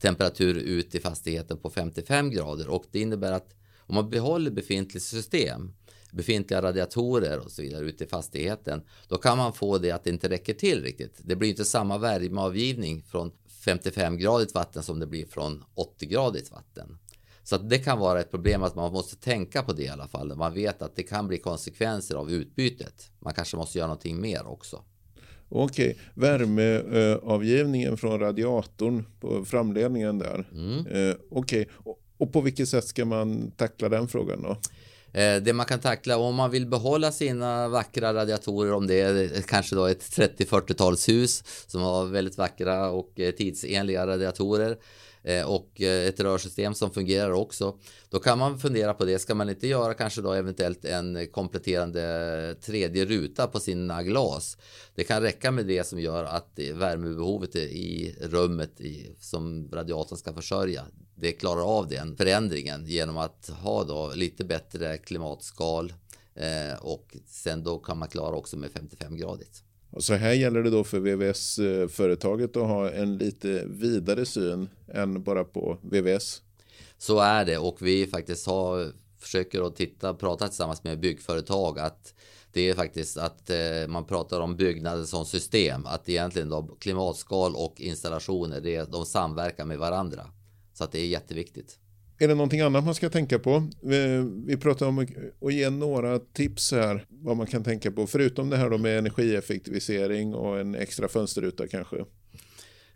temperatur 0.04 0.54
ut 0.54 0.94
i 0.94 1.00
fastigheten 1.00 1.58
på 1.58 1.70
55 1.70 2.30
grader 2.30 2.68
och 2.68 2.84
det 2.90 3.00
innebär 3.00 3.32
att 3.32 3.54
Om 3.86 3.94
man 3.94 4.10
behåller 4.10 4.50
befintligt 4.50 5.04
system, 5.04 5.74
befintliga 6.12 6.62
radiatorer 6.62 7.38
och 7.38 7.50
så 7.50 7.62
vidare 7.62 7.84
ute 7.84 8.04
i 8.04 8.06
fastigheten, 8.06 8.82
då 9.08 9.16
kan 9.16 9.38
man 9.38 9.52
få 9.52 9.78
det 9.78 9.90
att 9.90 10.04
det 10.04 10.10
inte 10.10 10.28
räcker 10.28 10.54
till 10.54 10.82
riktigt. 10.82 11.20
Det 11.22 11.36
blir 11.36 11.48
inte 11.48 11.64
samma 11.64 11.98
värmeavgivning 11.98 13.02
från 13.02 13.32
55-gradigt 13.64 14.54
vatten 14.54 14.82
som 14.82 15.00
det 15.00 15.06
blir 15.06 15.26
från 15.26 15.64
80-gradigt 15.74 16.52
vatten. 16.52 16.98
Så 17.42 17.56
det 17.56 17.78
kan 17.78 17.98
vara 17.98 18.20
ett 18.20 18.30
problem 18.30 18.62
att 18.62 18.74
man 18.74 18.92
måste 18.92 19.16
tänka 19.16 19.62
på 19.62 19.72
det 19.72 19.82
i 19.82 19.88
alla 19.88 20.08
fall. 20.08 20.36
Man 20.36 20.54
vet 20.54 20.82
att 20.82 20.96
det 20.96 21.02
kan 21.02 21.28
bli 21.28 21.38
konsekvenser 21.38 22.14
av 22.14 22.30
utbytet. 22.30 23.10
Man 23.18 23.34
kanske 23.34 23.56
måste 23.56 23.78
göra 23.78 23.88
någonting 23.88 24.20
mer 24.20 24.46
också. 24.46 24.84
Okej, 25.56 25.98
värmeavgivningen 26.14 27.96
från 27.96 28.20
radiatorn 28.20 29.04
på 29.20 29.44
framledningen 29.44 30.18
där. 30.18 30.44
Mm. 30.52 30.86
Eh, 30.86 31.16
Okej, 31.30 31.68
och 32.18 32.32
på 32.32 32.40
vilket 32.40 32.68
sätt 32.68 32.84
ska 32.84 33.04
man 33.04 33.50
tackla 33.50 33.88
den 33.88 34.08
frågan 34.08 34.42
då? 34.42 34.50
Eh, 35.20 35.42
det 35.42 35.52
man 35.52 35.66
kan 35.66 35.80
tackla 35.80 36.16
om 36.16 36.34
man 36.34 36.50
vill 36.50 36.66
behålla 36.66 37.12
sina 37.12 37.68
vackra 37.68 38.14
radiatorer, 38.14 38.72
om 38.72 38.86
det 38.86 39.00
är 39.00 39.42
kanske 39.42 39.76
då 39.76 39.86
ett 39.86 40.02
30-40-talshus 40.02 41.44
som 41.66 41.82
har 41.82 42.04
väldigt 42.04 42.38
vackra 42.38 42.90
och 42.90 43.20
eh, 43.20 43.30
tidsenliga 43.30 44.06
radiatorer 44.06 44.76
Eh, 45.24 45.50
och 45.50 45.80
eh, 45.80 46.08
ett 46.08 46.20
rörsystem 46.20 46.74
som 46.74 46.90
fungerar 46.90 47.30
också. 47.30 47.78
Då 48.08 48.18
kan 48.18 48.38
man 48.38 48.58
fundera 48.58 48.94
på 48.94 49.04
det. 49.04 49.18
Ska 49.18 49.34
man 49.34 49.48
inte 49.48 49.66
göra 49.66 49.94
kanske 49.94 50.22
då 50.22 50.32
eventuellt 50.32 50.84
en 50.84 51.26
kompletterande 51.26 52.56
tredje 52.60 53.04
ruta 53.04 53.46
på 53.46 53.60
sina 53.60 54.02
glas? 54.02 54.56
Det 54.94 55.04
kan 55.04 55.22
räcka 55.22 55.50
med 55.50 55.66
det 55.66 55.86
som 55.86 56.00
gör 56.00 56.24
att 56.24 56.58
värmebehovet 56.74 57.56
i 57.56 58.16
rummet 58.20 58.80
som 59.20 59.68
radiatorn 59.72 60.18
ska 60.18 60.34
försörja 60.34 60.84
det 61.14 61.32
klarar 61.32 61.78
av 61.78 61.88
den 61.88 62.16
förändringen 62.16 62.86
genom 62.86 63.16
att 63.16 63.48
ha 63.48 63.84
då 63.84 64.12
lite 64.14 64.44
bättre 64.44 64.98
klimatskal 64.98 65.92
eh, 66.34 66.78
och 66.80 67.16
sen 67.26 67.62
då 67.62 67.78
kan 67.78 67.98
man 67.98 68.08
klara 68.08 68.36
också 68.36 68.56
med 68.56 68.70
55 68.70 69.16
gradigt. 69.16 69.62
Så 69.98 70.14
här 70.14 70.32
gäller 70.32 70.62
det 70.62 70.70
då 70.70 70.84
för 70.84 71.00
VVS-företaget 71.00 72.56
eh, 72.56 72.62
att 72.62 72.68
ha 72.68 72.90
en 72.90 73.18
lite 73.18 73.64
vidare 73.66 74.26
syn 74.26 74.68
än 74.88 75.22
bara 75.22 75.44
på 75.44 75.78
VVS? 75.82 76.42
Så 76.98 77.18
är 77.18 77.44
det 77.44 77.58
och 77.58 77.76
vi 77.80 78.06
faktiskt 78.06 78.46
har, 78.46 78.92
försöker 79.18 79.66
att 79.66 79.76
titta, 79.76 80.14
prata 80.14 80.48
tillsammans 80.48 80.84
med 80.84 81.00
byggföretag 81.00 81.78
att 81.78 82.14
det 82.52 82.68
är 82.70 82.74
faktiskt 82.74 83.16
att 83.16 83.50
eh, 83.50 83.88
man 83.88 84.04
pratar 84.04 84.40
om 84.40 84.56
byggnader 84.56 85.04
som 85.04 85.24
system, 85.24 85.86
att 85.86 86.08
egentligen 86.08 86.48
då 86.48 86.76
klimatskal 86.80 87.54
och 87.54 87.80
installationer, 87.80 88.60
det, 88.60 88.92
de 88.92 89.06
samverkar 89.06 89.64
med 89.64 89.78
varandra. 89.78 90.26
Så 90.72 90.84
att 90.84 90.92
det 90.92 91.00
är 91.00 91.06
jätteviktigt. 91.06 91.78
Är 92.18 92.28
det 92.28 92.34
någonting 92.34 92.60
annat 92.60 92.84
man 92.84 92.94
ska 92.94 93.10
tänka 93.10 93.38
på? 93.38 93.68
Vi, 93.82 94.24
vi 94.46 94.56
pratar 94.56 94.86
om 94.86 94.98
att 95.40 95.54
ge 95.54 95.70
några 95.70 96.18
tips 96.18 96.72
här 96.72 97.06
vad 97.08 97.36
man 97.36 97.46
kan 97.46 97.64
tänka 97.64 97.90
på. 97.90 98.06
Förutom 98.06 98.50
det 98.50 98.56
här 98.56 98.70
då 98.70 98.78
med 98.78 98.98
energieffektivisering 98.98 100.34
och 100.34 100.60
en 100.60 100.74
extra 100.74 101.08
fönsterruta 101.08 101.68
kanske. 101.68 101.96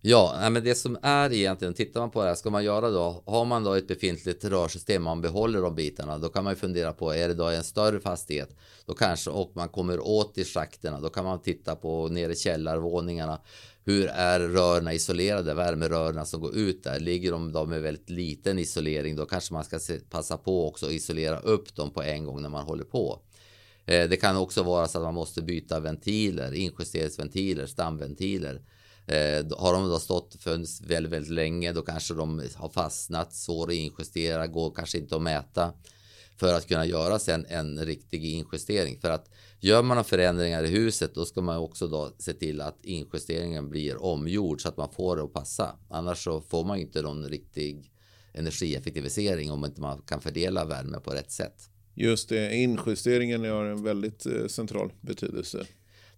Ja, 0.01 0.49
men 0.51 0.65
det 0.65 0.75
som 0.75 0.99
är 1.03 1.33
egentligen, 1.33 1.75
tittar 1.75 2.01
man 2.01 2.11
på 2.11 2.23
det 2.23 2.29
här, 2.29 2.35
ska 2.35 2.51
man 2.51 2.65
göra 2.65 2.91
då, 2.91 3.23
har 3.27 3.45
man 3.45 3.65
då 3.65 3.73
ett 3.73 3.89
befintligt 3.89 4.45
rörsystem, 4.45 5.03
man 5.03 5.21
behåller 5.21 5.63
de 5.63 5.75
bitarna, 5.75 6.19
då 6.19 6.29
kan 6.29 6.45
man 6.45 6.53
ju 6.53 6.57
fundera 6.57 6.93
på, 6.93 7.13
är 7.15 7.29
det 7.29 7.35
då 7.35 7.45
en 7.45 7.65
större 7.65 8.01
fastighet, 8.01 8.57
då 8.87 8.95
kanske, 8.95 9.31
och 9.31 9.51
man 9.55 9.69
kommer 9.69 10.01
åt 10.01 10.39
i 10.39 10.45
schakterna, 10.45 11.01
då 11.01 11.09
kan 11.09 11.25
man 11.25 11.43
titta 11.43 11.77
på 11.77 12.09
nere 12.09 12.33
i 12.33 12.37
källarvåningarna, 12.37 13.41
hur 13.85 14.09
är 14.09 14.41
rörna 14.41 14.93
isolerade, 14.93 15.55
värmerören 15.55 16.27
som 16.27 16.41
går 16.41 16.57
ut 16.57 16.85
där? 16.85 17.01
Ligger 17.01 17.33
de 17.33 17.53
då 17.53 17.67
med 17.67 17.83
väldigt 17.83 18.11
liten 18.11 18.59
isolering, 18.59 19.17
då 19.17 19.27
kanske 19.27 19.55
man 19.55 19.65
ska 19.65 19.79
se, 19.79 19.99
passa 19.99 20.37
på 20.37 20.69
också 20.69 20.87
att 20.87 20.93
isolera 20.93 21.39
upp 21.39 21.75
dem 21.75 21.91
på 21.91 22.03
en 22.03 22.25
gång 22.25 22.43
när 22.43 22.49
man 22.49 22.65
håller 22.65 22.85
på. 22.85 23.21
Eh, 23.87 24.09
det 24.09 24.17
kan 24.17 24.37
också 24.37 24.63
vara 24.63 24.89
så 24.89 24.99
att 24.99 25.05
man 25.05 25.15
måste 25.15 25.43
byta 25.43 25.81
ventiler, 25.81 26.55
injusteringsventiler, 26.55 27.67
stamventiler. 27.67 28.63
Eh, 29.09 29.59
har 29.59 29.73
de 29.73 29.89
då 29.89 29.99
stått 29.99 30.37
fönst 30.41 30.85
väldigt, 30.85 31.13
väldigt 31.13 31.33
länge, 31.33 31.73
då 31.73 31.83
kanske 31.83 32.15
de 32.15 32.43
har 32.55 32.69
fastnat, 32.69 33.35
svår 33.35 33.69
att 33.69 33.75
injustera, 33.75 34.47
går 34.47 34.75
kanske 34.75 34.99
inte 34.99 35.17
att 35.17 35.23
mäta 35.23 35.73
för 36.37 36.55
att 36.55 36.69
kunna 36.69 36.87
göra 36.87 37.19
sen 37.19 37.47
en 37.49 37.85
riktig 37.85 38.25
injustering. 38.25 39.01
För 39.01 39.11
att 39.11 39.29
Gör 39.61 39.83
man 39.83 40.05
förändringar 40.05 40.65
i 40.65 40.69
huset 40.69 41.15
då 41.15 41.25
ska 41.25 41.41
man 41.41 41.57
också 41.57 41.87
då 41.89 42.13
se 42.19 42.33
till 42.33 42.61
att 42.61 42.85
injusteringen 42.85 43.71
blir 43.71 44.03
omgjord 44.03 44.63
så 44.63 44.69
att 44.69 44.77
man 44.77 44.93
får 44.93 45.17
det 45.17 45.23
att 45.23 45.33
passa. 45.33 45.77
Annars 45.91 46.25
så 46.25 46.41
får 46.41 46.65
man 46.65 46.79
inte 46.79 47.03
någon 47.03 47.29
riktig 47.29 47.93
energieffektivisering 48.33 49.51
om 49.51 49.65
inte 49.65 49.81
man 49.81 50.03
kan 50.03 50.21
fördela 50.21 50.65
värme 50.65 51.01
på 51.01 51.11
rätt 51.11 51.31
sätt. 51.31 51.71
Just 51.95 52.29
det, 52.29 52.55
injusteringen 52.55 53.45
har 53.45 53.65
en 53.65 53.83
väldigt 53.83 54.27
eh, 54.27 54.47
central 54.47 54.93
betydelse. 55.01 55.67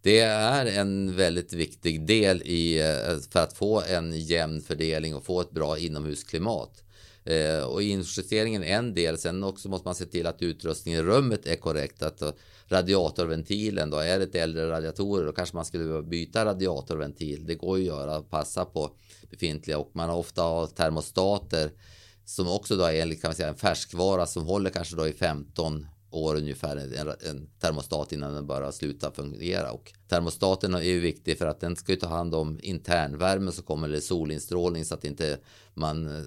Det 0.02 0.20
är 0.20 0.66
en 0.66 1.16
väldigt 1.16 1.52
viktig 1.52 2.06
del 2.06 2.42
i, 2.42 2.80
eh, 2.80 3.18
för 3.30 3.40
att 3.40 3.52
få 3.52 3.82
en 3.82 4.20
jämn 4.20 4.60
fördelning 4.60 5.14
och 5.14 5.24
få 5.24 5.40
ett 5.40 5.50
bra 5.50 5.78
inomhusklimat. 5.78 6.84
Eh, 7.24 7.64
och 7.64 7.82
injusteringen 7.82 8.64
är 8.64 8.76
en 8.76 8.94
del. 8.94 9.18
Sen 9.18 9.44
också 9.44 9.68
måste 9.68 9.88
man 9.88 9.94
se 9.94 10.06
till 10.06 10.26
att 10.26 10.42
utrustningen 10.42 11.00
i 11.00 11.02
rummet 11.02 11.46
är 11.46 11.56
korrekt. 11.56 12.02
Att 12.02 12.22
eh, 12.22 12.30
radiatorventilen 12.68 13.90
då, 13.90 13.96
är 13.96 14.18
det 14.18 14.24
ett 14.24 14.34
äldre 14.34 14.70
radiatorer 14.70 15.26
då 15.26 15.32
kanske 15.32 15.56
man 15.56 15.64
skulle 15.64 15.84
behöva 15.84 16.02
byta 16.02 16.44
radiatorventil. 16.44 17.46
Det 17.46 17.54
går 17.54 17.78
ju 17.78 17.90
att 17.90 17.98
göra, 17.98 18.22
passa 18.22 18.64
på 18.64 18.90
befintliga 19.30 19.78
och 19.78 19.90
man 19.92 20.08
har 20.08 20.16
ofta 20.16 20.66
termostater 20.66 21.70
som 22.24 22.48
också 22.48 22.76
då 22.76 22.84
är 22.84 23.14
kan 23.14 23.28
man 23.28 23.34
säga, 23.34 23.48
en 23.48 23.54
färskvara 23.54 24.26
som 24.26 24.46
håller 24.46 24.70
kanske 24.70 24.96
då 24.96 25.08
i 25.08 25.12
15 25.12 25.86
år 26.10 26.36
ungefär 26.36 26.76
en, 26.76 27.08
en 27.30 27.48
termostat 27.60 28.12
innan 28.12 28.34
den 28.34 28.46
bara 28.46 28.72
slutar 28.72 29.10
fungera. 29.10 29.72
Och 29.72 29.92
termostaten 30.08 30.74
är 30.74 30.80
ju 30.80 31.00
viktig 31.00 31.38
för 31.38 31.46
att 31.46 31.60
den 31.60 31.76
ska 31.76 31.92
ju 31.92 31.98
ta 31.98 32.08
hand 32.08 32.34
om 32.34 32.58
internvärme 32.62 33.52
som 33.52 33.64
kommer 33.64 33.88
eller 33.88 34.00
solinstrålning 34.00 34.84
så 34.84 34.94
att 34.94 35.04
inte 35.04 35.38
man 35.74 36.06
eh, 36.06 36.24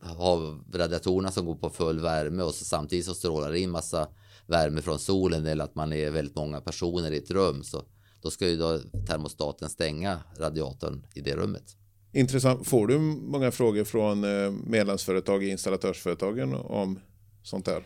har 0.00 0.58
radiatorerna 0.78 1.30
som 1.30 1.46
går 1.46 1.54
på 1.54 1.70
full 1.70 2.00
värme 2.00 2.42
och 2.42 2.54
så 2.54 2.64
samtidigt 2.64 3.06
så 3.06 3.14
strålar 3.14 3.52
det 3.52 3.60
in 3.60 3.70
massa 3.70 4.08
värme 4.46 4.82
från 4.82 4.98
solen 4.98 5.46
eller 5.46 5.64
att 5.64 5.74
man 5.74 5.92
är 5.92 6.10
väldigt 6.10 6.36
många 6.36 6.60
personer 6.60 7.12
i 7.12 7.18
ett 7.18 7.30
rum 7.30 7.62
så 7.62 7.82
då 8.22 8.30
ska 8.30 8.48
ju 8.48 8.56
då 8.56 8.78
termostaten 9.06 9.68
stänga 9.68 10.18
radiatorn 10.38 11.06
i 11.14 11.20
det 11.20 11.36
rummet. 11.36 11.76
Intressant. 12.12 12.66
Får 12.66 12.86
du 12.86 12.98
många 12.98 13.50
frågor 13.50 13.84
från 13.84 14.24
eh, 14.24 14.50
medlemsföretag 14.50 15.44
i 15.44 15.48
installatörsföretagen 15.48 16.54
om 16.54 17.00
sånt 17.42 17.66
här? 17.66 17.84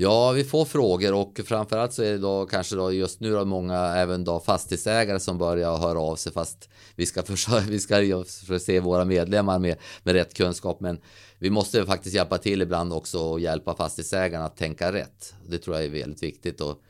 Ja, 0.00 0.32
vi 0.32 0.44
får 0.44 0.64
frågor 0.64 1.14
och 1.14 1.40
framförallt 1.44 1.92
så 1.92 2.02
är 2.02 2.12
det 2.12 2.18
då 2.18 2.46
kanske 2.46 2.76
då 2.76 2.92
just 2.92 3.20
nu 3.20 3.32
då 3.32 3.44
många 3.44 3.76
även 3.76 4.24
då 4.24 4.40
fastighetsägare 4.40 5.20
som 5.20 5.38
börjar 5.38 5.76
höra 5.76 6.00
av 6.00 6.16
sig 6.16 6.32
fast 6.32 6.68
vi 6.94 7.06
ska 7.06 7.22
försöka, 7.26 7.60
vi 7.60 7.80
ska 7.80 8.24
förse 8.46 8.80
våra 8.80 9.04
medlemmar 9.04 9.58
med, 9.58 9.76
med 10.02 10.14
rätt 10.14 10.34
kunskap. 10.34 10.80
Men 10.80 11.00
vi 11.38 11.50
måste 11.50 11.86
faktiskt 11.86 12.14
hjälpa 12.14 12.38
till 12.38 12.62
ibland 12.62 12.92
också 12.92 13.18
och 13.18 13.40
hjälpa 13.40 13.74
fastighetsägarna 13.74 14.44
att 14.44 14.56
tänka 14.56 14.92
rätt. 14.92 15.34
Det 15.46 15.58
tror 15.58 15.76
jag 15.76 15.84
är 15.84 15.90
väldigt 15.90 16.22
viktigt 16.22 16.60
och 16.60 16.82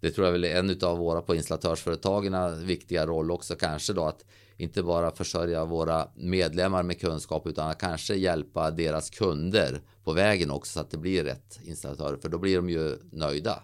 det 0.00 0.10
tror 0.10 0.26
jag 0.26 0.32
väl 0.32 0.44
är 0.44 0.58
en 0.58 0.78
av 0.82 0.98
våra 0.98 1.22
på 1.22 1.34
installatörsföretagen 1.34 2.66
viktiga 2.66 3.06
roll 3.06 3.30
också 3.30 3.54
kanske 3.54 3.92
då 3.92 4.04
att 4.04 4.24
inte 4.56 4.82
bara 4.82 5.10
försörja 5.10 5.64
våra 5.64 6.08
medlemmar 6.14 6.82
med 6.82 7.00
kunskap 7.00 7.46
utan 7.46 7.70
att 7.70 7.78
kanske 7.78 8.14
hjälpa 8.14 8.70
deras 8.70 9.10
kunder 9.10 9.80
på 10.04 10.12
vägen 10.12 10.50
också 10.50 10.72
så 10.72 10.80
att 10.80 10.90
det 10.90 10.98
blir 10.98 11.24
rätt 11.24 11.60
installatörer 11.64 12.16
för 12.16 12.28
då 12.28 12.38
blir 12.38 12.56
de 12.56 12.70
ju 12.70 12.98
nöjda. 13.12 13.62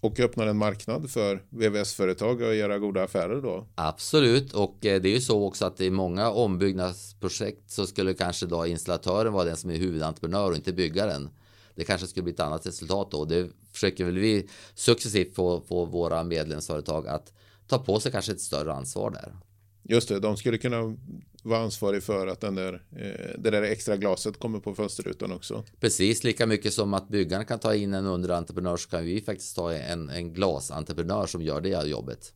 Och 0.00 0.20
öppnar 0.20 0.46
en 0.46 0.56
marknad 0.56 1.10
för 1.10 1.42
VVS-företag 1.50 2.42
att 2.42 2.54
göra 2.54 2.78
goda 2.78 3.02
affärer 3.02 3.42
då? 3.42 3.66
Absolut 3.74 4.52
och 4.52 4.86
eh, 4.86 5.00
det 5.02 5.08
är 5.08 5.14
ju 5.14 5.20
så 5.20 5.46
också 5.46 5.64
att 5.64 5.80
i 5.80 5.90
många 5.90 6.30
ombyggnadsprojekt 6.30 7.70
så 7.70 7.86
skulle 7.86 8.14
kanske 8.14 8.46
då 8.46 8.66
installatören 8.66 9.32
vara 9.32 9.44
den 9.44 9.56
som 9.56 9.70
är 9.70 9.76
huvudentreprenör 9.76 10.50
och 10.50 10.56
inte 10.56 10.72
byggaren. 10.72 11.30
Det 11.74 11.84
kanske 11.84 12.06
skulle 12.06 12.24
bli 12.24 12.32
ett 12.32 12.40
annat 12.40 12.66
resultat 12.66 13.10
då. 13.10 13.24
Det 13.24 13.50
försöker 13.72 14.04
väl 14.04 14.18
vi 14.18 14.48
successivt 14.74 15.34
få, 15.34 15.60
få 15.60 15.84
våra 15.84 16.24
medlemsföretag 16.24 17.08
att 17.08 17.32
ta 17.66 17.78
på 17.78 18.00
sig 18.00 18.12
kanske 18.12 18.32
ett 18.32 18.40
större 18.40 18.72
ansvar 18.72 19.10
där. 19.10 19.34
Just 19.82 20.08
det, 20.08 20.20
de 20.20 20.36
skulle 20.36 20.58
kunna 20.58 20.96
vara 21.42 21.60
ansvarig 21.60 22.02
för 22.02 22.26
att 22.26 22.40
den 22.40 22.54
där, 22.54 22.82
eh, 22.96 23.38
det 23.38 23.50
där 23.50 23.62
extra 23.62 23.96
glaset 23.96 24.38
kommer 24.38 24.60
på 24.60 24.74
fönsterrutan 24.74 25.32
också. 25.32 25.64
Precis, 25.80 26.24
lika 26.24 26.46
mycket 26.46 26.72
som 26.72 26.94
att 26.94 27.08
byggaren 27.08 27.44
kan 27.44 27.58
ta 27.58 27.74
in 27.74 27.94
en 27.94 28.06
underentreprenör 28.06 28.76
så 28.76 28.88
kan 28.88 29.04
vi 29.04 29.20
faktiskt 29.20 29.56
ta 29.56 29.72
en, 29.72 30.08
en 30.10 30.34
glasentreprenör 30.34 31.26
som 31.26 31.42
gör 31.42 31.60
det 31.60 31.88
jobbet. 31.88 32.32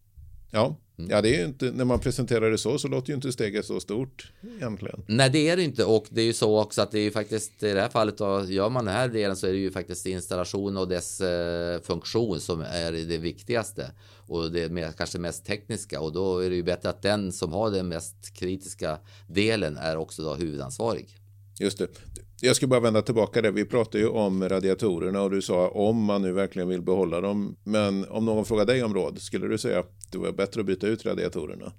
Ja, 0.51 0.77
mm. 0.99 1.11
ja 1.11 1.23
det 1.23 1.41
är 1.41 1.45
inte, 1.45 1.71
när 1.71 1.85
man 1.85 1.99
presenterar 1.99 2.51
det 2.51 2.59
så 2.59 2.79
så 2.79 2.89
låter 2.89 3.09
ju 3.09 3.15
inte 3.15 3.33
steget 3.33 3.65
så 3.65 3.81
stort 3.81 4.33
egentligen. 4.57 5.05
Nej, 5.07 5.31
det 5.31 5.49
är 5.49 5.57
det 5.57 5.63
inte 5.63 5.85
och 5.85 6.07
det 6.11 6.21
är 6.21 6.25
ju 6.25 6.33
så 6.33 6.61
också 6.61 6.83
att 6.83 6.91
det 6.91 6.99
är 6.99 7.03
ju 7.03 7.11
faktiskt 7.11 7.63
i 7.63 7.73
det 7.73 7.81
här 7.81 7.89
fallet 7.89 8.19
då, 8.19 8.45
gör 8.45 8.71
man 8.71 8.85
den 8.85 8.95
här 8.95 9.09
delen 9.09 9.37
så 9.37 9.47
är 9.47 9.53
det 9.53 9.59
ju 9.59 9.71
faktiskt 9.71 10.07
installation 10.07 10.77
och 10.77 10.89
dess 10.89 11.21
eh, 11.21 11.81
funktion 11.81 12.41
som 12.41 12.61
är 12.61 12.93
det 12.93 13.19
viktigaste 13.19 13.91
och 14.27 14.53
det 14.53 14.63
är 14.63 14.93
kanske 14.93 15.19
mest 15.19 15.45
tekniska 15.45 16.01
och 16.01 16.13
då 16.13 16.39
är 16.39 16.51
det 16.51 16.57
ju 16.57 16.63
bättre 16.63 16.89
att 16.89 17.03
den 17.03 17.33
som 17.33 17.53
har 17.53 17.71
den 17.71 17.89
mest 17.89 18.35
kritiska 18.35 18.99
delen 19.27 19.77
är 19.77 19.97
också 19.97 20.23
då 20.23 20.35
huvudansvarig. 20.35 21.26
Just 21.59 21.79
det. 21.79 21.89
Jag 22.41 22.57
ska 22.57 22.67
bara 22.67 22.81
vända 22.81 23.03
tillbaka 23.03 23.43
det. 23.43 23.51
Vi 23.51 23.65
pratade 23.65 23.99
ju 23.99 24.09
om 24.09 24.49
radiatorerna 24.49 25.23
och 25.23 25.31
du 25.31 25.43
sa 25.43 25.69
om 25.69 26.05
man 26.05 26.23
nu 26.23 26.33
verkligen 26.33 26.69
vill 26.69 26.83
behålla 26.83 27.21
dem. 27.21 27.57
Men 27.65 28.09
om 28.09 28.25
någon 28.25 28.45
frågar 28.45 28.65
dig 28.65 28.83
om 28.83 28.95
råd, 28.95 29.23
skulle 29.23 29.49
du 29.49 29.59
säga 29.59 29.79
att 29.79 30.13
det 30.13 30.19
var 30.19 30.33
bättre 30.33 30.61
att 30.61 30.67
byta 30.67 30.87
ut 30.87 31.07
radiatorerna? 31.07 31.73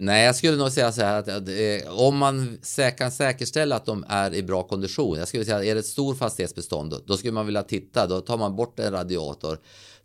Nej, 0.00 0.26
jag 0.26 0.36
skulle 0.36 0.56
nog 0.56 0.72
säga 0.72 0.92
så 0.92 1.02
här 1.02 1.18
att, 1.18 1.28
att 1.28 1.48
eh, 1.48 2.00
om 2.00 2.16
man 2.16 2.58
sä 2.62 2.90
kan 2.90 3.10
säkerställa 3.10 3.76
att 3.76 3.86
de 3.86 4.04
är 4.08 4.34
i 4.34 4.42
bra 4.42 4.62
kondition. 4.62 5.18
Jag 5.18 5.28
skulle 5.28 5.44
säga, 5.44 5.56
att 5.56 5.64
är 5.64 5.74
det 5.74 5.80
ett 5.80 5.86
stort 5.86 6.18
fastighetsbestånd, 6.18 6.90
då, 6.90 6.98
då 7.06 7.16
skulle 7.16 7.32
man 7.32 7.46
vilja 7.46 7.62
titta. 7.62 8.06
Då 8.06 8.20
tar 8.20 8.36
man 8.36 8.56
bort 8.56 8.78
en 8.78 8.92
radiator 8.92 9.58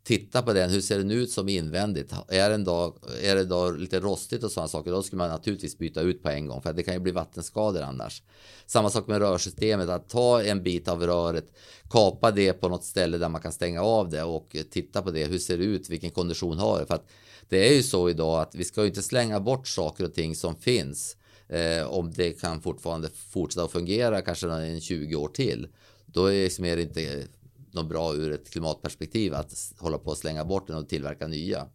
titta 0.03 0.41
på 0.41 0.53
den, 0.53 0.69
hur 0.69 0.81
ser 0.81 0.97
den 0.97 1.11
ut 1.11 1.31
som 1.31 1.49
invändigt? 1.49 2.13
Är, 2.27 2.49
den 2.49 2.63
då, 2.63 2.95
är 3.21 3.35
det 3.35 3.45
då 3.45 3.71
lite 3.71 3.99
rostigt 3.99 4.43
och 4.43 4.51
sådana 4.51 4.67
saker, 4.67 4.91
då 4.91 5.03
skulle 5.03 5.17
man 5.17 5.29
naturligtvis 5.29 5.77
byta 5.77 6.01
ut 6.01 6.23
på 6.23 6.29
en 6.29 6.47
gång 6.47 6.61
för 6.61 6.73
det 6.73 6.83
kan 6.83 6.93
ju 6.93 6.99
bli 6.99 7.11
vattenskador 7.11 7.81
annars. 7.81 8.23
Samma 8.65 8.89
sak 8.89 9.07
med 9.07 9.17
rörsystemet, 9.17 9.89
att 9.89 10.09
ta 10.09 10.43
en 10.43 10.63
bit 10.63 10.87
av 10.87 11.03
röret, 11.03 11.53
kapa 11.89 12.31
det 12.31 12.53
på 12.53 12.69
något 12.69 12.83
ställe 12.83 13.17
där 13.17 13.29
man 13.29 13.41
kan 13.41 13.51
stänga 13.51 13.81
av 13.81 14.09
det 14.09 14.23
och 14.23 14.55
titta 14.71 15.01
på 15.01 15.11
det, 15.11 15.25
hur 15.25 15.39
ser 15.39 15.57
det 15.57 15.63
ut, 15.63 15.89
vilken 15.89 16.11
kondition 16.11 16.57
har 16.57 16.79
det? 16.79 16.85
För 16.85 16.95
att 16.95 17.09
det 17.49 17.69
är 17.69 17.73
ju 17.73 17.83
så 17.83 18.09
idag 18.09 18.41
att 18.41 18.55
vi 18.55 18.63
ska 18.63 18.81
ju 18.81 18.87
inte 18.87 19.01
slänga 19.01 19.39
bort 19.39 19.67
saker 19.67 20.03
och 20.03 20.13
ting 20.13 20.35
som 20.35 20.55
finns 20.55 21.17
eh, 21.47 21.87
om 21.87 22.11
det 22.11 22.41
kan 22.41 22.61
fortfarande 22.61 23.09
fortsätta 23.29 23.63
att 23.63 23.71
fungera 23.71 24.21
kanske 24.21 24.49
en 24.49 24.81
20 24.81 25.15
år 25.15 25.27
till. 25.27 25.67
Då 26.05 26.25
är 26.25 26.31
det, 26.31 26.43
liksom 26.43 26.65
är 26.65 26.75
det 26.75 26.81
inte 26.81 27.27
något 27.73 27.89
bra 27.89 28.13
ur 28.13 28.31
ett 28.31 28.49
klimatperspektiv 28.49 29.33
att 29.33 29.53
hålla 29.79 29.97
på 29.97 30.11
att 30.11 30.17
slänga 30.17 30.45
bort 30.45 30.67
den 30.67 30.77
och 30.77 30.89
tillverka 30.89 31.27
nya. 31.27 31.67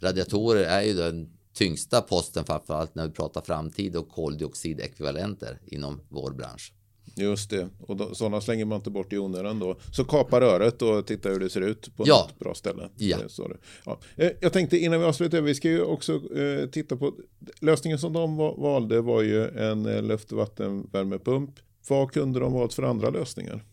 Radiatorer 0.00 0.64
är 0.64 0.82
ju 0.82 0.94
den 0.94 1.38
tyngsta 1.52 2.00
posten 2.00 2.44
framförallt 2.44 2.94
när 2.94 3.06
vi 3.06 3.12
pratar 3.12 3.40
framtid 3.40 3.96
och 3.96 4.08
koldioxidekvivalenter 4.08 5.60
inom 5.66 6.00
vår 6.08 6.30
bransch. 6.30 6.72
Just 7.16 7.50
det, 7.50 7.68
och 7.80 7.96
då, 7.96 8.14
sådana 8.14 8.40
slänger 8.40 8.64
man 8.64 8.76
inte 8.76 8.90
bort 8.90 9.12
i 9.12 9.18
onödan 9.18 9.58
då. 9.58 9.76
Så 9.92 10.04
kapa 10.04 10.40
röret 10.40 10.82
och 10.82 11.06
titta 11.06 11.28
hur 11.28 11.40
det 11.40 11.50
ser 11.50 11.60
ut 11.60 11.96
på 11.96 12.04
ja. 12.06 12.28
ett 12.30 12.38
bra 12.38 12.54
ställe. 12.54 12.88
Ja. 12.96 13.18
Så 13.28 13.52
ja. 13.84 13.98
Eh, 14.16 14.30
jag 14.40 14.52
tänkte 14.52 14.78
innan 14.78 15.00
vi 15.00 15.06
avslutar, 15.06 15.40
vi 15.40 15.54
ska 15.54 15.68
ju 15.68 15.82
också 15.82 16.36
eh, 16.36 16.68
titta 16.70 16.96
på 16.96 17.14
lösningen 17.60 17.98
som 17.98 18.12
de 18.12 18.36
valde 18.36 19.00
var 19.00 19.22
ju 19.22 19.48
en 19.48 19.86
eh, 19.86 20.02
luft 20.02 20.32
och 20.32 20.38
vattenvärmepump. 20.38 21.50
Vad 21.88 22.12
kunde 22.12 22.40
de 22.40 22.52
valt 22.52 22.74
för 22.74 22.82
andra 22.82 23.10
lösningar? 23.10 23.64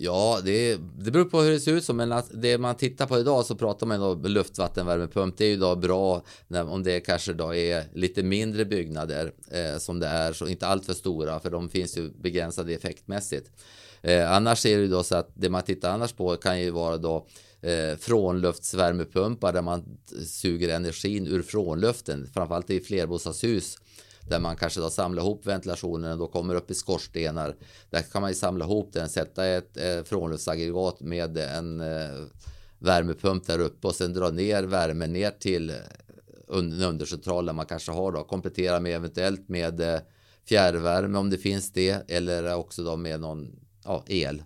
Ja, 0.00 0.40
det, 0.44 0.78
det 0.98 1.10
beror 1.10 1.24
på 1.24 1.40
hur 1.40 1.50
det 1.50 1.60
ser 1.60 1.72
ut 1.72 1.84
som, 1.84 1.96
men 1.96 2.12
att 2.12 2.30
det 2.32 2.58
man 2.58 2.74
tittar 2.74 3.06
på 3.06 3.18
idag 3.18 3.46
så 3.46 3.54
pratar 3.54 3.86
man 3.86 4.02
om 4.02 4.22
luftvattenvärmepump. 4.22 5.36
Det 5.36 5.44
är 5.44 5.48
ju 5.48 5.56
då 5.56 5.76
bra 5.76 6.22
när, 6.48 6.68
om 6.68 6.82
det 6.82 7.00
kanske 7.00 7.32
då 7.32 7.54
är 7.54 7.84
lite 7.94 8.22
mindre 8.22 8.64
byggnader 8.64 9.32
eh, 9.50 9.78
som 9.78 10.00
det 10.00 10.06
är, 10.06 10.32
så 10.32 10.48
inte 10.48 10.66
alltför 10.66 10.94
stora, 10.94 11.40
för 11.40 11.50
de 11.50 11.68
finns 11.68 11.96
ju 11.96 12.10
begränsade 12.10 12.74
effektmässigt. 12.74 13.50
Eh, 14.02 14.32
annars 14.32 14.66
är 14.66 14.78
det 14.78 14.88
då 14.88 15.02
så 15.02 15.16
att 15.16 15.30
det 15.34 15.48
man 15.48 15.62
tittar 15.62 15.90
annars 15.90 16.12
på 16.12 16.36
kan 16.36 16.60
ju 16.60 16.70
vara 16.70 16.96
då 16.96 17.26
eh, 17.60 17.96
frånluftsvärmepumpar 17.98 19.52
där 19.52 19.62
man 19.62 19.98
suger 20.26 20.68
energin 20.68 21.26
ur 21.26 21.42
frånluften, 21.42 22.30
framförallt 22.34 22.70
i 22.70 22.80
flerbostadshus 22.80 23.78
där 24.30 24.40
man 24.40 24.56
kanske 24.56 24.80
då 24.80 24.90
samlar 24.90 25.22
ihop 25.22 25.46
ventilationen 25.46 26.12
och 26.12 26.18
då 26.18 26.26
kommer 26.26 26.54
upp 26.54 26.70
i 26.70 26.74
skorstenar. 26.74 27.56
Där 27.90 28.02
kan 28.02 28.20
man 28.22 28.30
ju 28.30 28.34
samla 28.34 28.64
ihop 28.64 28.92
den, 28.92 29.08
sätta 29.08 29.46
ett 29.46 29.76
eh, 29.76 30.02
frånluftsaggregat 30.04 31.00
med 31.00 31.38
en 31.38 31.80
eh, 31.80 32.24
värmepump 32.78 33.46
där 33.46 33.58
uppe 33.58 33.86
och 33.86 33.94
sen 33.94 34.12
dra 34.12 34.30
ner 34.30 34.62
värmen 34.62 35.12
ner 35.12 35.30
till 35.30 35.70
eh, 35.70 35.76
en 36.48 36.82
undercentral 36.82 37.46
där 37.46 37.52
man 37.52 37.66
kanske 37.66 37.92
har 37.92 38.12
då 38.12 38.24
komplettera 38.24 38.80
med 38.80 38.94
eventuellt 38.94 39.48
med 39.48 39.80
eh, 39.80 40.00
fjärrvärme 40.48 41.18
om 41.18 41.30
det 41.30 41.38
finns 41.38 41.72
det 41.72 42.10
eller 42.10 42.54
också 42.54 42.84
då 42.84 42.96
med 42.96 43.20
någon 43.20 43.60
ja, 43.84 44.04
el 44.06 44.42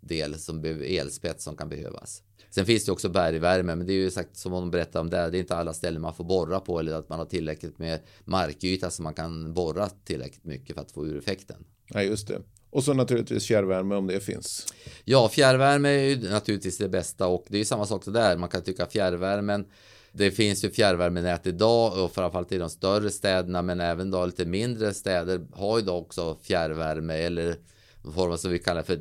del 0.00 0.38
som 0.38 0.64
elspets 0.64 1.44
som 1.44 1.56
kan 1.56 1.68
behövas. 1.68 2.22
Sen 2.50 2.66
finns 2.66 2.84
det 2.84 2.92
också 2.92 3.08
bergvärme, 3.08 3.74
men 3.74 3.86
det 3.86 3.92
är 3.92 3.96
ju 3.96 4.10
sagt 4.10 4.36
som 4.36 4.52
de 4.52 4.70
berättade 4.70 5.00
om 5.00 5.10
där. 5.10 5.30
Det 5.30 5.38
är 5.38 5.40
inte 5.40 5.56
alla 5.56 5.72
ställen 5.72 6.02
man 6.02 6.14
får 6.14 6.24
borra 6.24 6.60
på 6.60 6.80
eller 6.80 6.92
att 6.92 7.08
man 7.08 7.18
har 7.18 7.26
tillräckligt 7.26 7.78
med 7.78 8.00
markyta 8.24 8.90
så 8.90 9.02
man 9.02 9.14
kan 9.14 9.54
borra 9.54 9.88
tillräckligt 9.88 10.44
mycket 10.44 10.74
för 10.74 10.82
att 10.82 10.92
få 10.92 11.06
ur 11.06 11.18
effekten. 11.18 11.64
Nej, 11.90 12.04
ja, 12.04 12.10
just 12.10 12.28
det. 12.28 12.42
Och 12.70 12.84
så 12.84 12.94
naturligtvis 12.94 13.46
fjärrvärme 13.46 13.94
om 13.94 14.06
det 14.06 14.20
finns. 14.20 14.66
Ja, 15.04 15.28
fjärrvärme 15.28 15.88
är 15.88 16.08
ju 16.08 16.30
naturligtvis 16.30 16.78
det 16.78 16.88
bästa 16.88 17.26
och 17.26 17.44
det 17.48 17.58
är 17.58 17.64
samma 17.64 17.86
sak 17.86 18.04
där. 18.06 18.36
Man 18.36 18.48
kan 18.48 18.62
tycka 18.62 18.86
fjärrvärmen 18.86 19.66
det 20.12 20.30
finns 20.30 20.64
ju 20.64 20.70
fjärrvärmenät 20.70 21.46
idag 21.46 22.04
och 22.04 22.12
framförallt 22.12 22.52
i 22.52 22.58
de 22.58 22.70
större 22.70 23.10
städerna 23.10 23.62
men 23.62 23.80
även 23.80 24.10
då 24.10 24.26
lite 24.26 24.44
mindre 24.44 24.94
städer 24.94 25.46
har 25.52 25.78
ju 25.78 25.84
då 25.84 25.92
också 25.92 26.36
fjärrvärme 26.42 27.14
eller 27.14 27.56
form 28.02 28.38
som 28.38 28.50
vi 28.50 28.58
kallar 28.58 28.82
för 28.82 28.96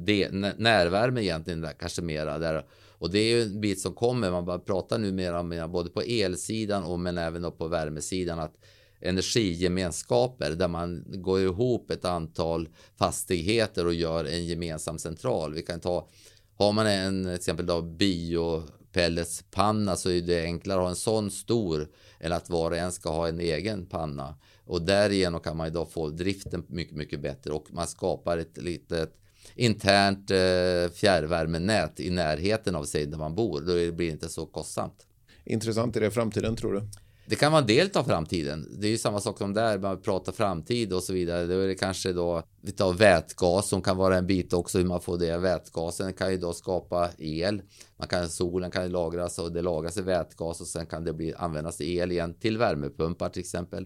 närvärme 0.61 1.21
egentligen 1.21 1.67
kanske 1.79 2.01
mera 2.01 2.39
där 2.39 2.65
och 2.99 3.11
det 3.11 3.19
är 3.19 3.35
ju 3.35 3.41
en 3.41 3.61
bit 3.61 3.79
som 3.79 3.93
kommer. 3.93 4.31
Man 4.31 4.45
bara 4.45 4.59
pratar 4.59 4.97
numera 4.97 5.39
om 5.39 5.69
både 5.71 5.89
på 5.89 6.01
elsidan 6.01 6.83
och 6.83 6.99
men 6.99 7.17
även 7.17 7.51
på 7.51 7.67
värmesidan 7.67 8.39
att 8.39 8.55
energigemenskaper 9.01 10.51
där 10.51 10.67
man 10.67 11.03
går 11.07 11.41
ihop 11.41 11.91
ett 11.91 12.05
antal 12.05 12.69
fastigheter 12.97 13.85
och 13.85 13.93
gör 13.93 14.25
en 14.25 14.45
gemensam 14.45 14.99
central. 14.99 15.53
Vi 15.53 15.61
kan 15.61 15.79
ta, 15.79 16.07
har 16.55 16.71
man 16.71 16.87
en 16.87 17.25
exempel 17.25 17.65
då 17.65 17.81
bio 17.81 18.63
Pelletspanna 18.91 19.95
så 19.95 20.09
är 20.09 20.21
det 20.21 20.43
enklare 20.43 20.77
att 20.77 20.83
ha 20.83 20.89
en 20.89 20.95
sån 20.95 21.31
stor 21.31 21.87
än 22.19 22.31
att 22.31 22.49
var 22.49 22.71
och 22.71 22.77
en 22.77 22.91
ska 22.91 23.09
ha 23.09 23.27
en 23.27 23.39
egen 23.39 23.85
panna. 23.85 24.35
Och 24.65 24.81
därigenom 24.81 25.41
kan 25.41 25.57
man 25.57 25.67
idag 25.67 25.91
få 25.91 26.09
driften 26.09 26.65
mycket, 26.67 26.95
mycket 26.95 27.21
bättre 27.21 27.53
och 27.53 27.65
man 27.69 27.87
skapar 27.87 28.37
ett 28.37 28.57
litet 28.57 29.15
internt 29.55 30.31
eh, 30.31 30.93
fjärrvärmenät 30.93 31.99
i 31.99 32.09
närheten 32.09 32.75
av 32.75 32.83
sig 32.83 33.05
där 33.05 33.17
man 33.17 33.35
bor. 33.35 33.61
Då 33.61 33.73
blir 33.73 34.07
det 34.07 34.13
inte 34.13 34.29
så 34.29 34.45
kostsamt. 34.45 35.05
Intressant. 35.43 35.95
Är 35.95 36.01
det 36.01 36.11
framtiden 36.11 36.55
tror 36.55 36.73
du? 36.73 36.81
Det 37.29 37.35
kan 37.35 37.51
vara 37.51 37.61
en 37.61 37.67
del 37.67 37.89
av 37.93 38.03
framtiden. 38.03 38.67
Det 38.79 38.87
är 38.87 38.91
ju 38.91 38.97
samma 38.97 39.19
sak 39.19 39.37
som 39.37 39.53
där, 39.53 39.79
man 39.79 40.01
pratar 40.01 40.31
framtid 40.31 40.93
och 40.93 41.03
så 41.03 41.13
vidare. 41.13 41.45
Då 41.45 41.59
är 41.59 41.67
det 41.67 41.75
kanske 41.75 42.13
då 42.13 42.43
vi 42.61 42.71
tar 42.71 42.93
vätgas 42.93 43.67
som 43.69 43.81
kan 43.81 43.97
vara 43.97 44.17
en 44.17 44.27
bit 44.27 44.53
också 44.53 44.77
hur 44.77 44.85
man 44.85 45.01
får 45.01 45.17
det. 45.17 45.37
Vätgasen 45.37 46.13
kan 46.13 46.31
ju 46.31 46.37
då 46.37 46.53
skapa 46.53 47.09
el. 47.17 47.61
Man 47.97 48.07
kan, 48.07 48.29
solen 48.29 48.71
kan 48.71 48.91
lagras 48.91 49.39
och 49.39 49.51
det 49.51 49.61
lagras 49.61 49.97
i 49.97 50.01
vätgas 50.01 50.61
och 50.61 50.67
sen 50.67 50.85
kan 50.85 51.03
det 51.03 51.13
bli, 51.13 51.33
användas 51.33 51.81
el 51.81 52.11
igen 52.11 52.33
till 52.33 52.57
värmepumpar 52.57 53.29
till 53.29 53.39
exempel. 53.39 53.85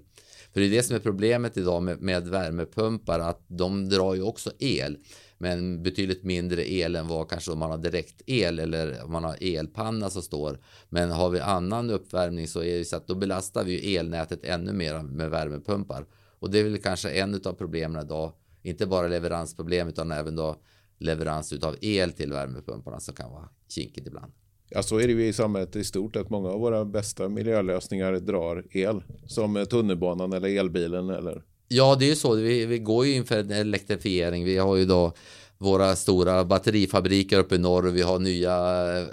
För 0.54 0.60
det 0.60 0.66
är 0.66 0.72
det 0.72 0.84
som 0.84 0.96
är 0.96 1.00
problemet 1.00 1.58
idag 1.58 1.84
med, 1.84 2.02
med 2.02 2.28
värmepumpar 2.28 3.20
att 3.20 3.46
de 3.48 3.90
drar 3.90 4.14
ju 4.14 4.22
också 4.22 4.52
el 4.60 4.98
men 5.38 5.84
betydligt 5.84 6.24
mindre 6.24 6.72
el 6.72 6.96
än 6.96 7.08
vad 7.08 7.30
kanske 7.30 7.52
om 7.52 7.60
man 7.60 7.72
har 7.72 7.78
direkt 7.78 8.22
el 8.26 8.60
eller 8.60 9.04
om 9.04 9.12
man 9.12 9.24
har 9.24 9.38
elpanna 9.42 10.10
som 10.10 10.22
står. 10.22 10.60
Men 10.90 11.12
har 11.12 11.30
vi 11.30 11.40
annan 11.40 11.90
uppvärmning 11.90 12.48
så 12.48 12.64
är 12.64 12.78
det 12.78 12.86
så 12.86 12.96
att 12.96 13.08
då 13.08 13.16
belastar 13.16 13.64
vi 13.64 13.96
elnätet 13.96 14.44
ännu 14.44 14.74
mer 14.74 15.02
med 15.02 15.30
värmepumpar. 15.30 16.06
Och 16.40 16.52
det 16.52 16.60
är 16.60 16.64
väl 16.64 16.78
kanske 16.78 17.12
en 17.12 17.42
av 17.46 17.54
problemen 17.54 18.06
idag. 18.06 18.34
Inte 18.62 18.86
bara 18.86 19.08
leveransproblem 19.08 19.88
utan 19.88 20.12
även 20.12 20.36
då 20.36 20.56
leverans 20.98 21.54
av 21.54 21.76
el 21.82 22.12
till 22.12 22.32
värmepumparna 22.32 23.00
som 23.00 23.16
kan 23.16 23.32
vara 23.32 23.50
kinkigt 23.70 24.08
ibland. 24.08 24.32
Ja, 24.70 24.84
så 24.84 25.00
är 25.00 25.08
det 25.08 25.14
ju 25.14 25.28
i 25.28 25.34
samhället 25.34 25.76
i 25.76 25.84
stort 25.84 26.16
att 26.16 26.30
många 26.30 26.50
av 26.50 26.60
våra 26.60 26.86
bästa 26.86 27.30
miljölösningar 27.30 28.14
drar 28.14 28.66
el. 28.72 29.04
Som 29.28 29.66
tunnelbanan 29.70 30.34
eller 30.34 30.60
elbilen 30.60 31.10
eller 31.10 31.44
Ja, 31.68 31.96
det 32.00 32.06
är 32.06 32.10
ju 32.10 32.16
så. 32.16 32.36
Vi, 32.36 32.66
vi 32.66 32.80
går 32.80 33.06
ju 33.06 33.14
inför 33.14 33.38
en 33.38 33.52
elektrifiering. 33.52 34.46
Vi 34.46 34.58
har 34.58 34.76
ju 34.76 34.86
då 34.86 35.14
våra 35.58 35.96
stora 35.96 36.46
batterifabriker 36.46 37.40
uppe 37.40 37.56
i 37.56 37.58
norr 37.58 37.84
vi 37.84 38.02
har 38.02 38.20
nya 38.20 38.56
eh, 39.00 39.08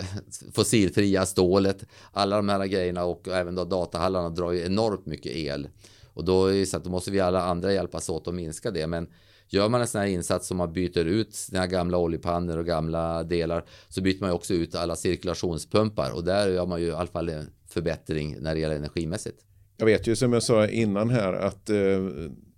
fossilfria 0.52 1.26
stålet. 1.26 1.84
Alla 2.12 2.36
de 2.36 2.48
här 2.48 2.66
grejerna 2.66 3.04
och 3.04 3.28
även 3.28 3.54
då 3.54 3.64
datahallarna 3.64 4.30
drar 4.30 4.52
ju 4.52 4.64
enormt 4.64 5.06
mycket 5.06 5.32
el. 5.32 5.68
Och 6.14 6.24
då, 6.24 6.46
är 6.46 6.52
det 6.52 6.66
så 6.66 6.76
att 6.76 6.84
då 6.84 6.90
måste 6.90 7.10
vi 7.10 7.20
alla 7.20 7.42
andra 7.42 7.72
hjälpas 7.72 8.08
åt 8.08 8.28
att 8.28 8.34
minska 8.34 8.70
det. 8.70 8.86
Men 8.86 9.08
gör 9.48 9.68
man 9.68 9.80
en 9.80 9.86
sån 9.86 10.00
här 10.00 10.08
insats 10.08 10.46
som 10.46 10.56
man 10.56 10.72
byter 10.72 11.04
ut 11.04 11.34
sina 11.34 11.66
gamla 11.66 11.98
oljepannor 11.98 12.58
och 12.58 12.66
gamla 12.66 13.22
delar 13.22 13.64
så 13.88 14.00
byter 14.00 14.20
man 14.20 14.30
ju 14.30 14.34
också 14.34 14.54
ut 14.54 14.74
alla 14.74 14.96
cirkulationspumpar 14.96 16.10
och 16.10 16.24
där 16.24 16.48
gör 16.48 16.66
man 16.66 16.80
ju 16.80 16.86
i 16.86 16.92
alla 16.92 17.06
fall 17.06 17.28
en 17.28 17.50
förbättring 17.68 18.36
när 18.40 18.54
det 18.54 18.60
gäller 18.60 18.76
energimässigt. 18.76 19.44
Jag 19.80 19.86
vet 19.86 20.06
ju 20.06 20.16
som 20.16 20.32
jag 20.32 20.42
sa 20.42 20.66
innan 20.66 21.10
här 21.10 21.32
att 21.32 21.70
eh, 21.70 21.76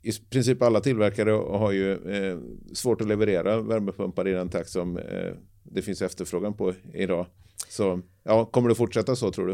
i 0.02 0.12
princip 0.30 0.62
alla 0.62 0.80
tillverkare 0.80 1.30
har 1.30 1.72
ju 1.72 1.92
eh, 1.92 2.38
svårt 2.74 3.00
att 3.00 3.06
leverera 3.08 3.60
värmepumpar 3.60 4.28
i 4.28 4.32
den 4.32 4.48
takt 4.48 4.70
som 4.70 4.96
eh, 4.96 5.32
det 5.62 5.82
finns 5.82 6.02
efterfrågan 6.02 6.54
på 6.54 6.74
idag. 6.94 7.26
Så 7.68 8.00
ja, 8.24 8.44
kommer 8.44 8.68
det 8.68 8.74
fortsätta 8.74 9.16
så 9.16 9.30
tror 9.30 9.46
du? 9.46 9.52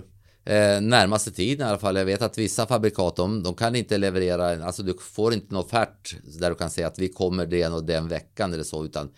Eh, 0.52 0.81
närmaste 0.81 1.31
tiden 1.31 1.66
i 1.66 1.70
alla 1.70 1.78
fall. 1.78 1.96
Jag 1.96 2.04
vet 2.04 2.22
att 2.22 2.38
vissa 2.38 2.66
fabrikat 2.66 3.16
de, 3.16 3.42
de, 3.42 3.54
kan 3.54 3.76
inte 3.76 3.98
leverera, 3.98 4.64
alltså 4.64 4.83
du 4.83 4.94
får 5.00 5.35
inte 5.35 5.54
någon 5.54 5.64
offert 5.64 6.16
där 6.40 6.50
du 6.50 6.57
kan 6.57 6.70
säga 6.70 6.87
att 6.87 6.98
vi 6.98 7.09
kommer 7.09 7.46
den 7.46 7.72
och 7.72 7.85
den 7.85 8.09
veckan 8.09 8.52
eller 8.52 8.64
så, 8.64 8.85
utan 8.85 9.11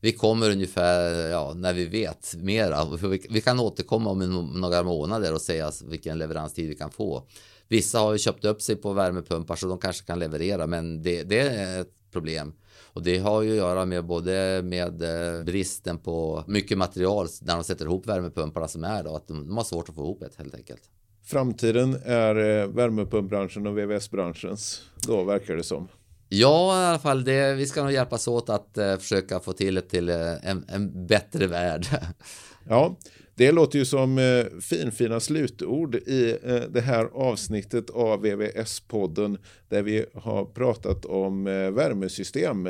vi 0.00 0.12
kommer 0.12 0.50
ungefär 0.50 1.30
ja, 1.30 1.52
när 1.56 1.72
vi 1.72 1.84
vet 1.84 2.34
mera. 2.36 2.84
Vi, 2.84 3.26
vi 3.30 3.40
kan 3.40 3.60
återkomma 3.60 4.10
om 4.10 4.52
några 4.60 4.82
månader 4.82 5.34
och 5.34 5.40
säga 5.40 5.72
vilken 5.84 6.18
leveranstid 6.18 6.68
vi 6.68 6.74
kan 6.74 6.90
få. 6.90 7.26
Vissa 7.68 7.98
har 7.98 8.12
ju 8.12 8.18
köpt 8.18 8.44
upp 8.44 8.62
sig 8.62 8.76
på 8.76 8.92
värmepumpar 8.92 9.56
så 9.56 9.66
de 9.68 9.78
kanske 9.78 10.06
kan 10.06 10.18
leverera 10.18 10.66
men 10.66 11.02
det, 11.02 11.22
det 11.22 11.40
är 11.40 11.80
ett 11.80 11.94
problem. 12.12 12.52
Och 12.94 13.02
det 13.02 13.18
har 13.18 13.42
ju 13.42 13.50
att 13.50 13.56
göra 13.56 13.84
med 13.84 14.04
både 14.04 14.62
med 14.64 15.02
eh, 15.02 15.44
bristen 15.44 15.98
på 15.98 16.44
mycket 16.46 16.78
material 16.78 17.26
när 17.42 17.54
de 17.54 17.64
sätter 17.64 17.84
ihop 17.84 18.06
värmepumparna 18.06 18.68
som 18.68 18.84
är 18.84 19.04
då, 19.04 19.16
att 19.16 19.28
de 19.28 19.56
har 19.56 19.64
svårt 19.64 19.88
att 19.88 19.94
få 19.94 20.02
ihop 20.02 20.20
det 20.20 20.38
helt 20.38 20.54
enkelt. 20.54 20.82
Framtiden 21.24 21.96
är 22.04 22.36
eh, 22.36 22.66
värmepumpbranschen 22.68 23.66
och 23.66 23.78
VVS-branschens, 23.78 24.82
då 25.06 25.24
verkar 25.24 25.56
det 25.56 25.62
som. 25.62 25.88
Ja, 26.28 26.82
i 26.82 26.86
alla 26.86 26.98
fall. 26.98 27.24
Det, 27.24 27.54
vi 27.54 27.66
ska 27.66 27.82
nog 27.82 27.92
hjälpas 27.92 28.28
åt 28.28 28.48
att 28.48 28.78
uh, 28.78 28.96
försöka 28.96 29.40
få 29.40 29.52
till 29.52 29.76
ett 29.76 29.88
till 29.88 30.08
en, 30.08 30.64
en, 30.68 31.06
bättre 31.06 31.46
värld. 31.46 31.86
ja, 32.68 32.96
det 33.34 33.52
låter 33.52 33.78
ju 33.78 33.84
som 33.84 34.18
uh, 34.18 34.60
finfina 34.60 35.20
slutord 35.20 35.94
i 35.94 36.38
uh, 36.46 36.60
det 36.70 36.80
här 36.80 37.04
avsnittet 37.04 37.90
av 37.90 38.26
VVS-podden 38.26 39.38
där 39.68 39.82
vi 39.82 40.06
har 40.14 40.44
pratat 40.44 41.04
om 41.04 41.44
värmesystem. 41.44 42.68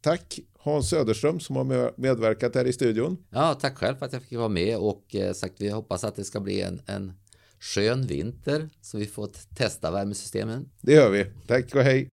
tack 0.00 0.38
Hans 0.58 0.90
Söderström 0.90 1.40
som 1.40 1.56
har 1.56 2.00
medverkat 2.00 2.54
här 2.54 2.64
i 2.64 2.72
studion. 2.72 3.16
Ja, 3.30 3.54
tack 3.54 3.78
själv 3.78 3.96
för 3.96 4.06
att 4.06 4.12
jag 4.12 4.22
fick 4.22 4.38
vara 4.38 4.48
med 4.48 4.76
och 4.76 5.16
sagt 5.34 5.54
vi 5.58 5.70
hoppas 5.70 6.04
att 6.04 6.16
det 6.16 6.24
ska 6.24 6.40
bli 6.40 6.60
en, 6.60 6.80
en 6.86 7.12
skön 7.60 8.06
vinter 8.06 8.68
så 8.82 8.98
vi 8.98 9.06
får 9.06 9.30
testa 9.56 9.90
värmesystemen. 9.90 10.68
Det 10.80 10.92
gör 10.92 11.10
vi. 11.10 11.26
Tack 11.46 11.74
och 11.74 11.82
hej! 11.82 12.08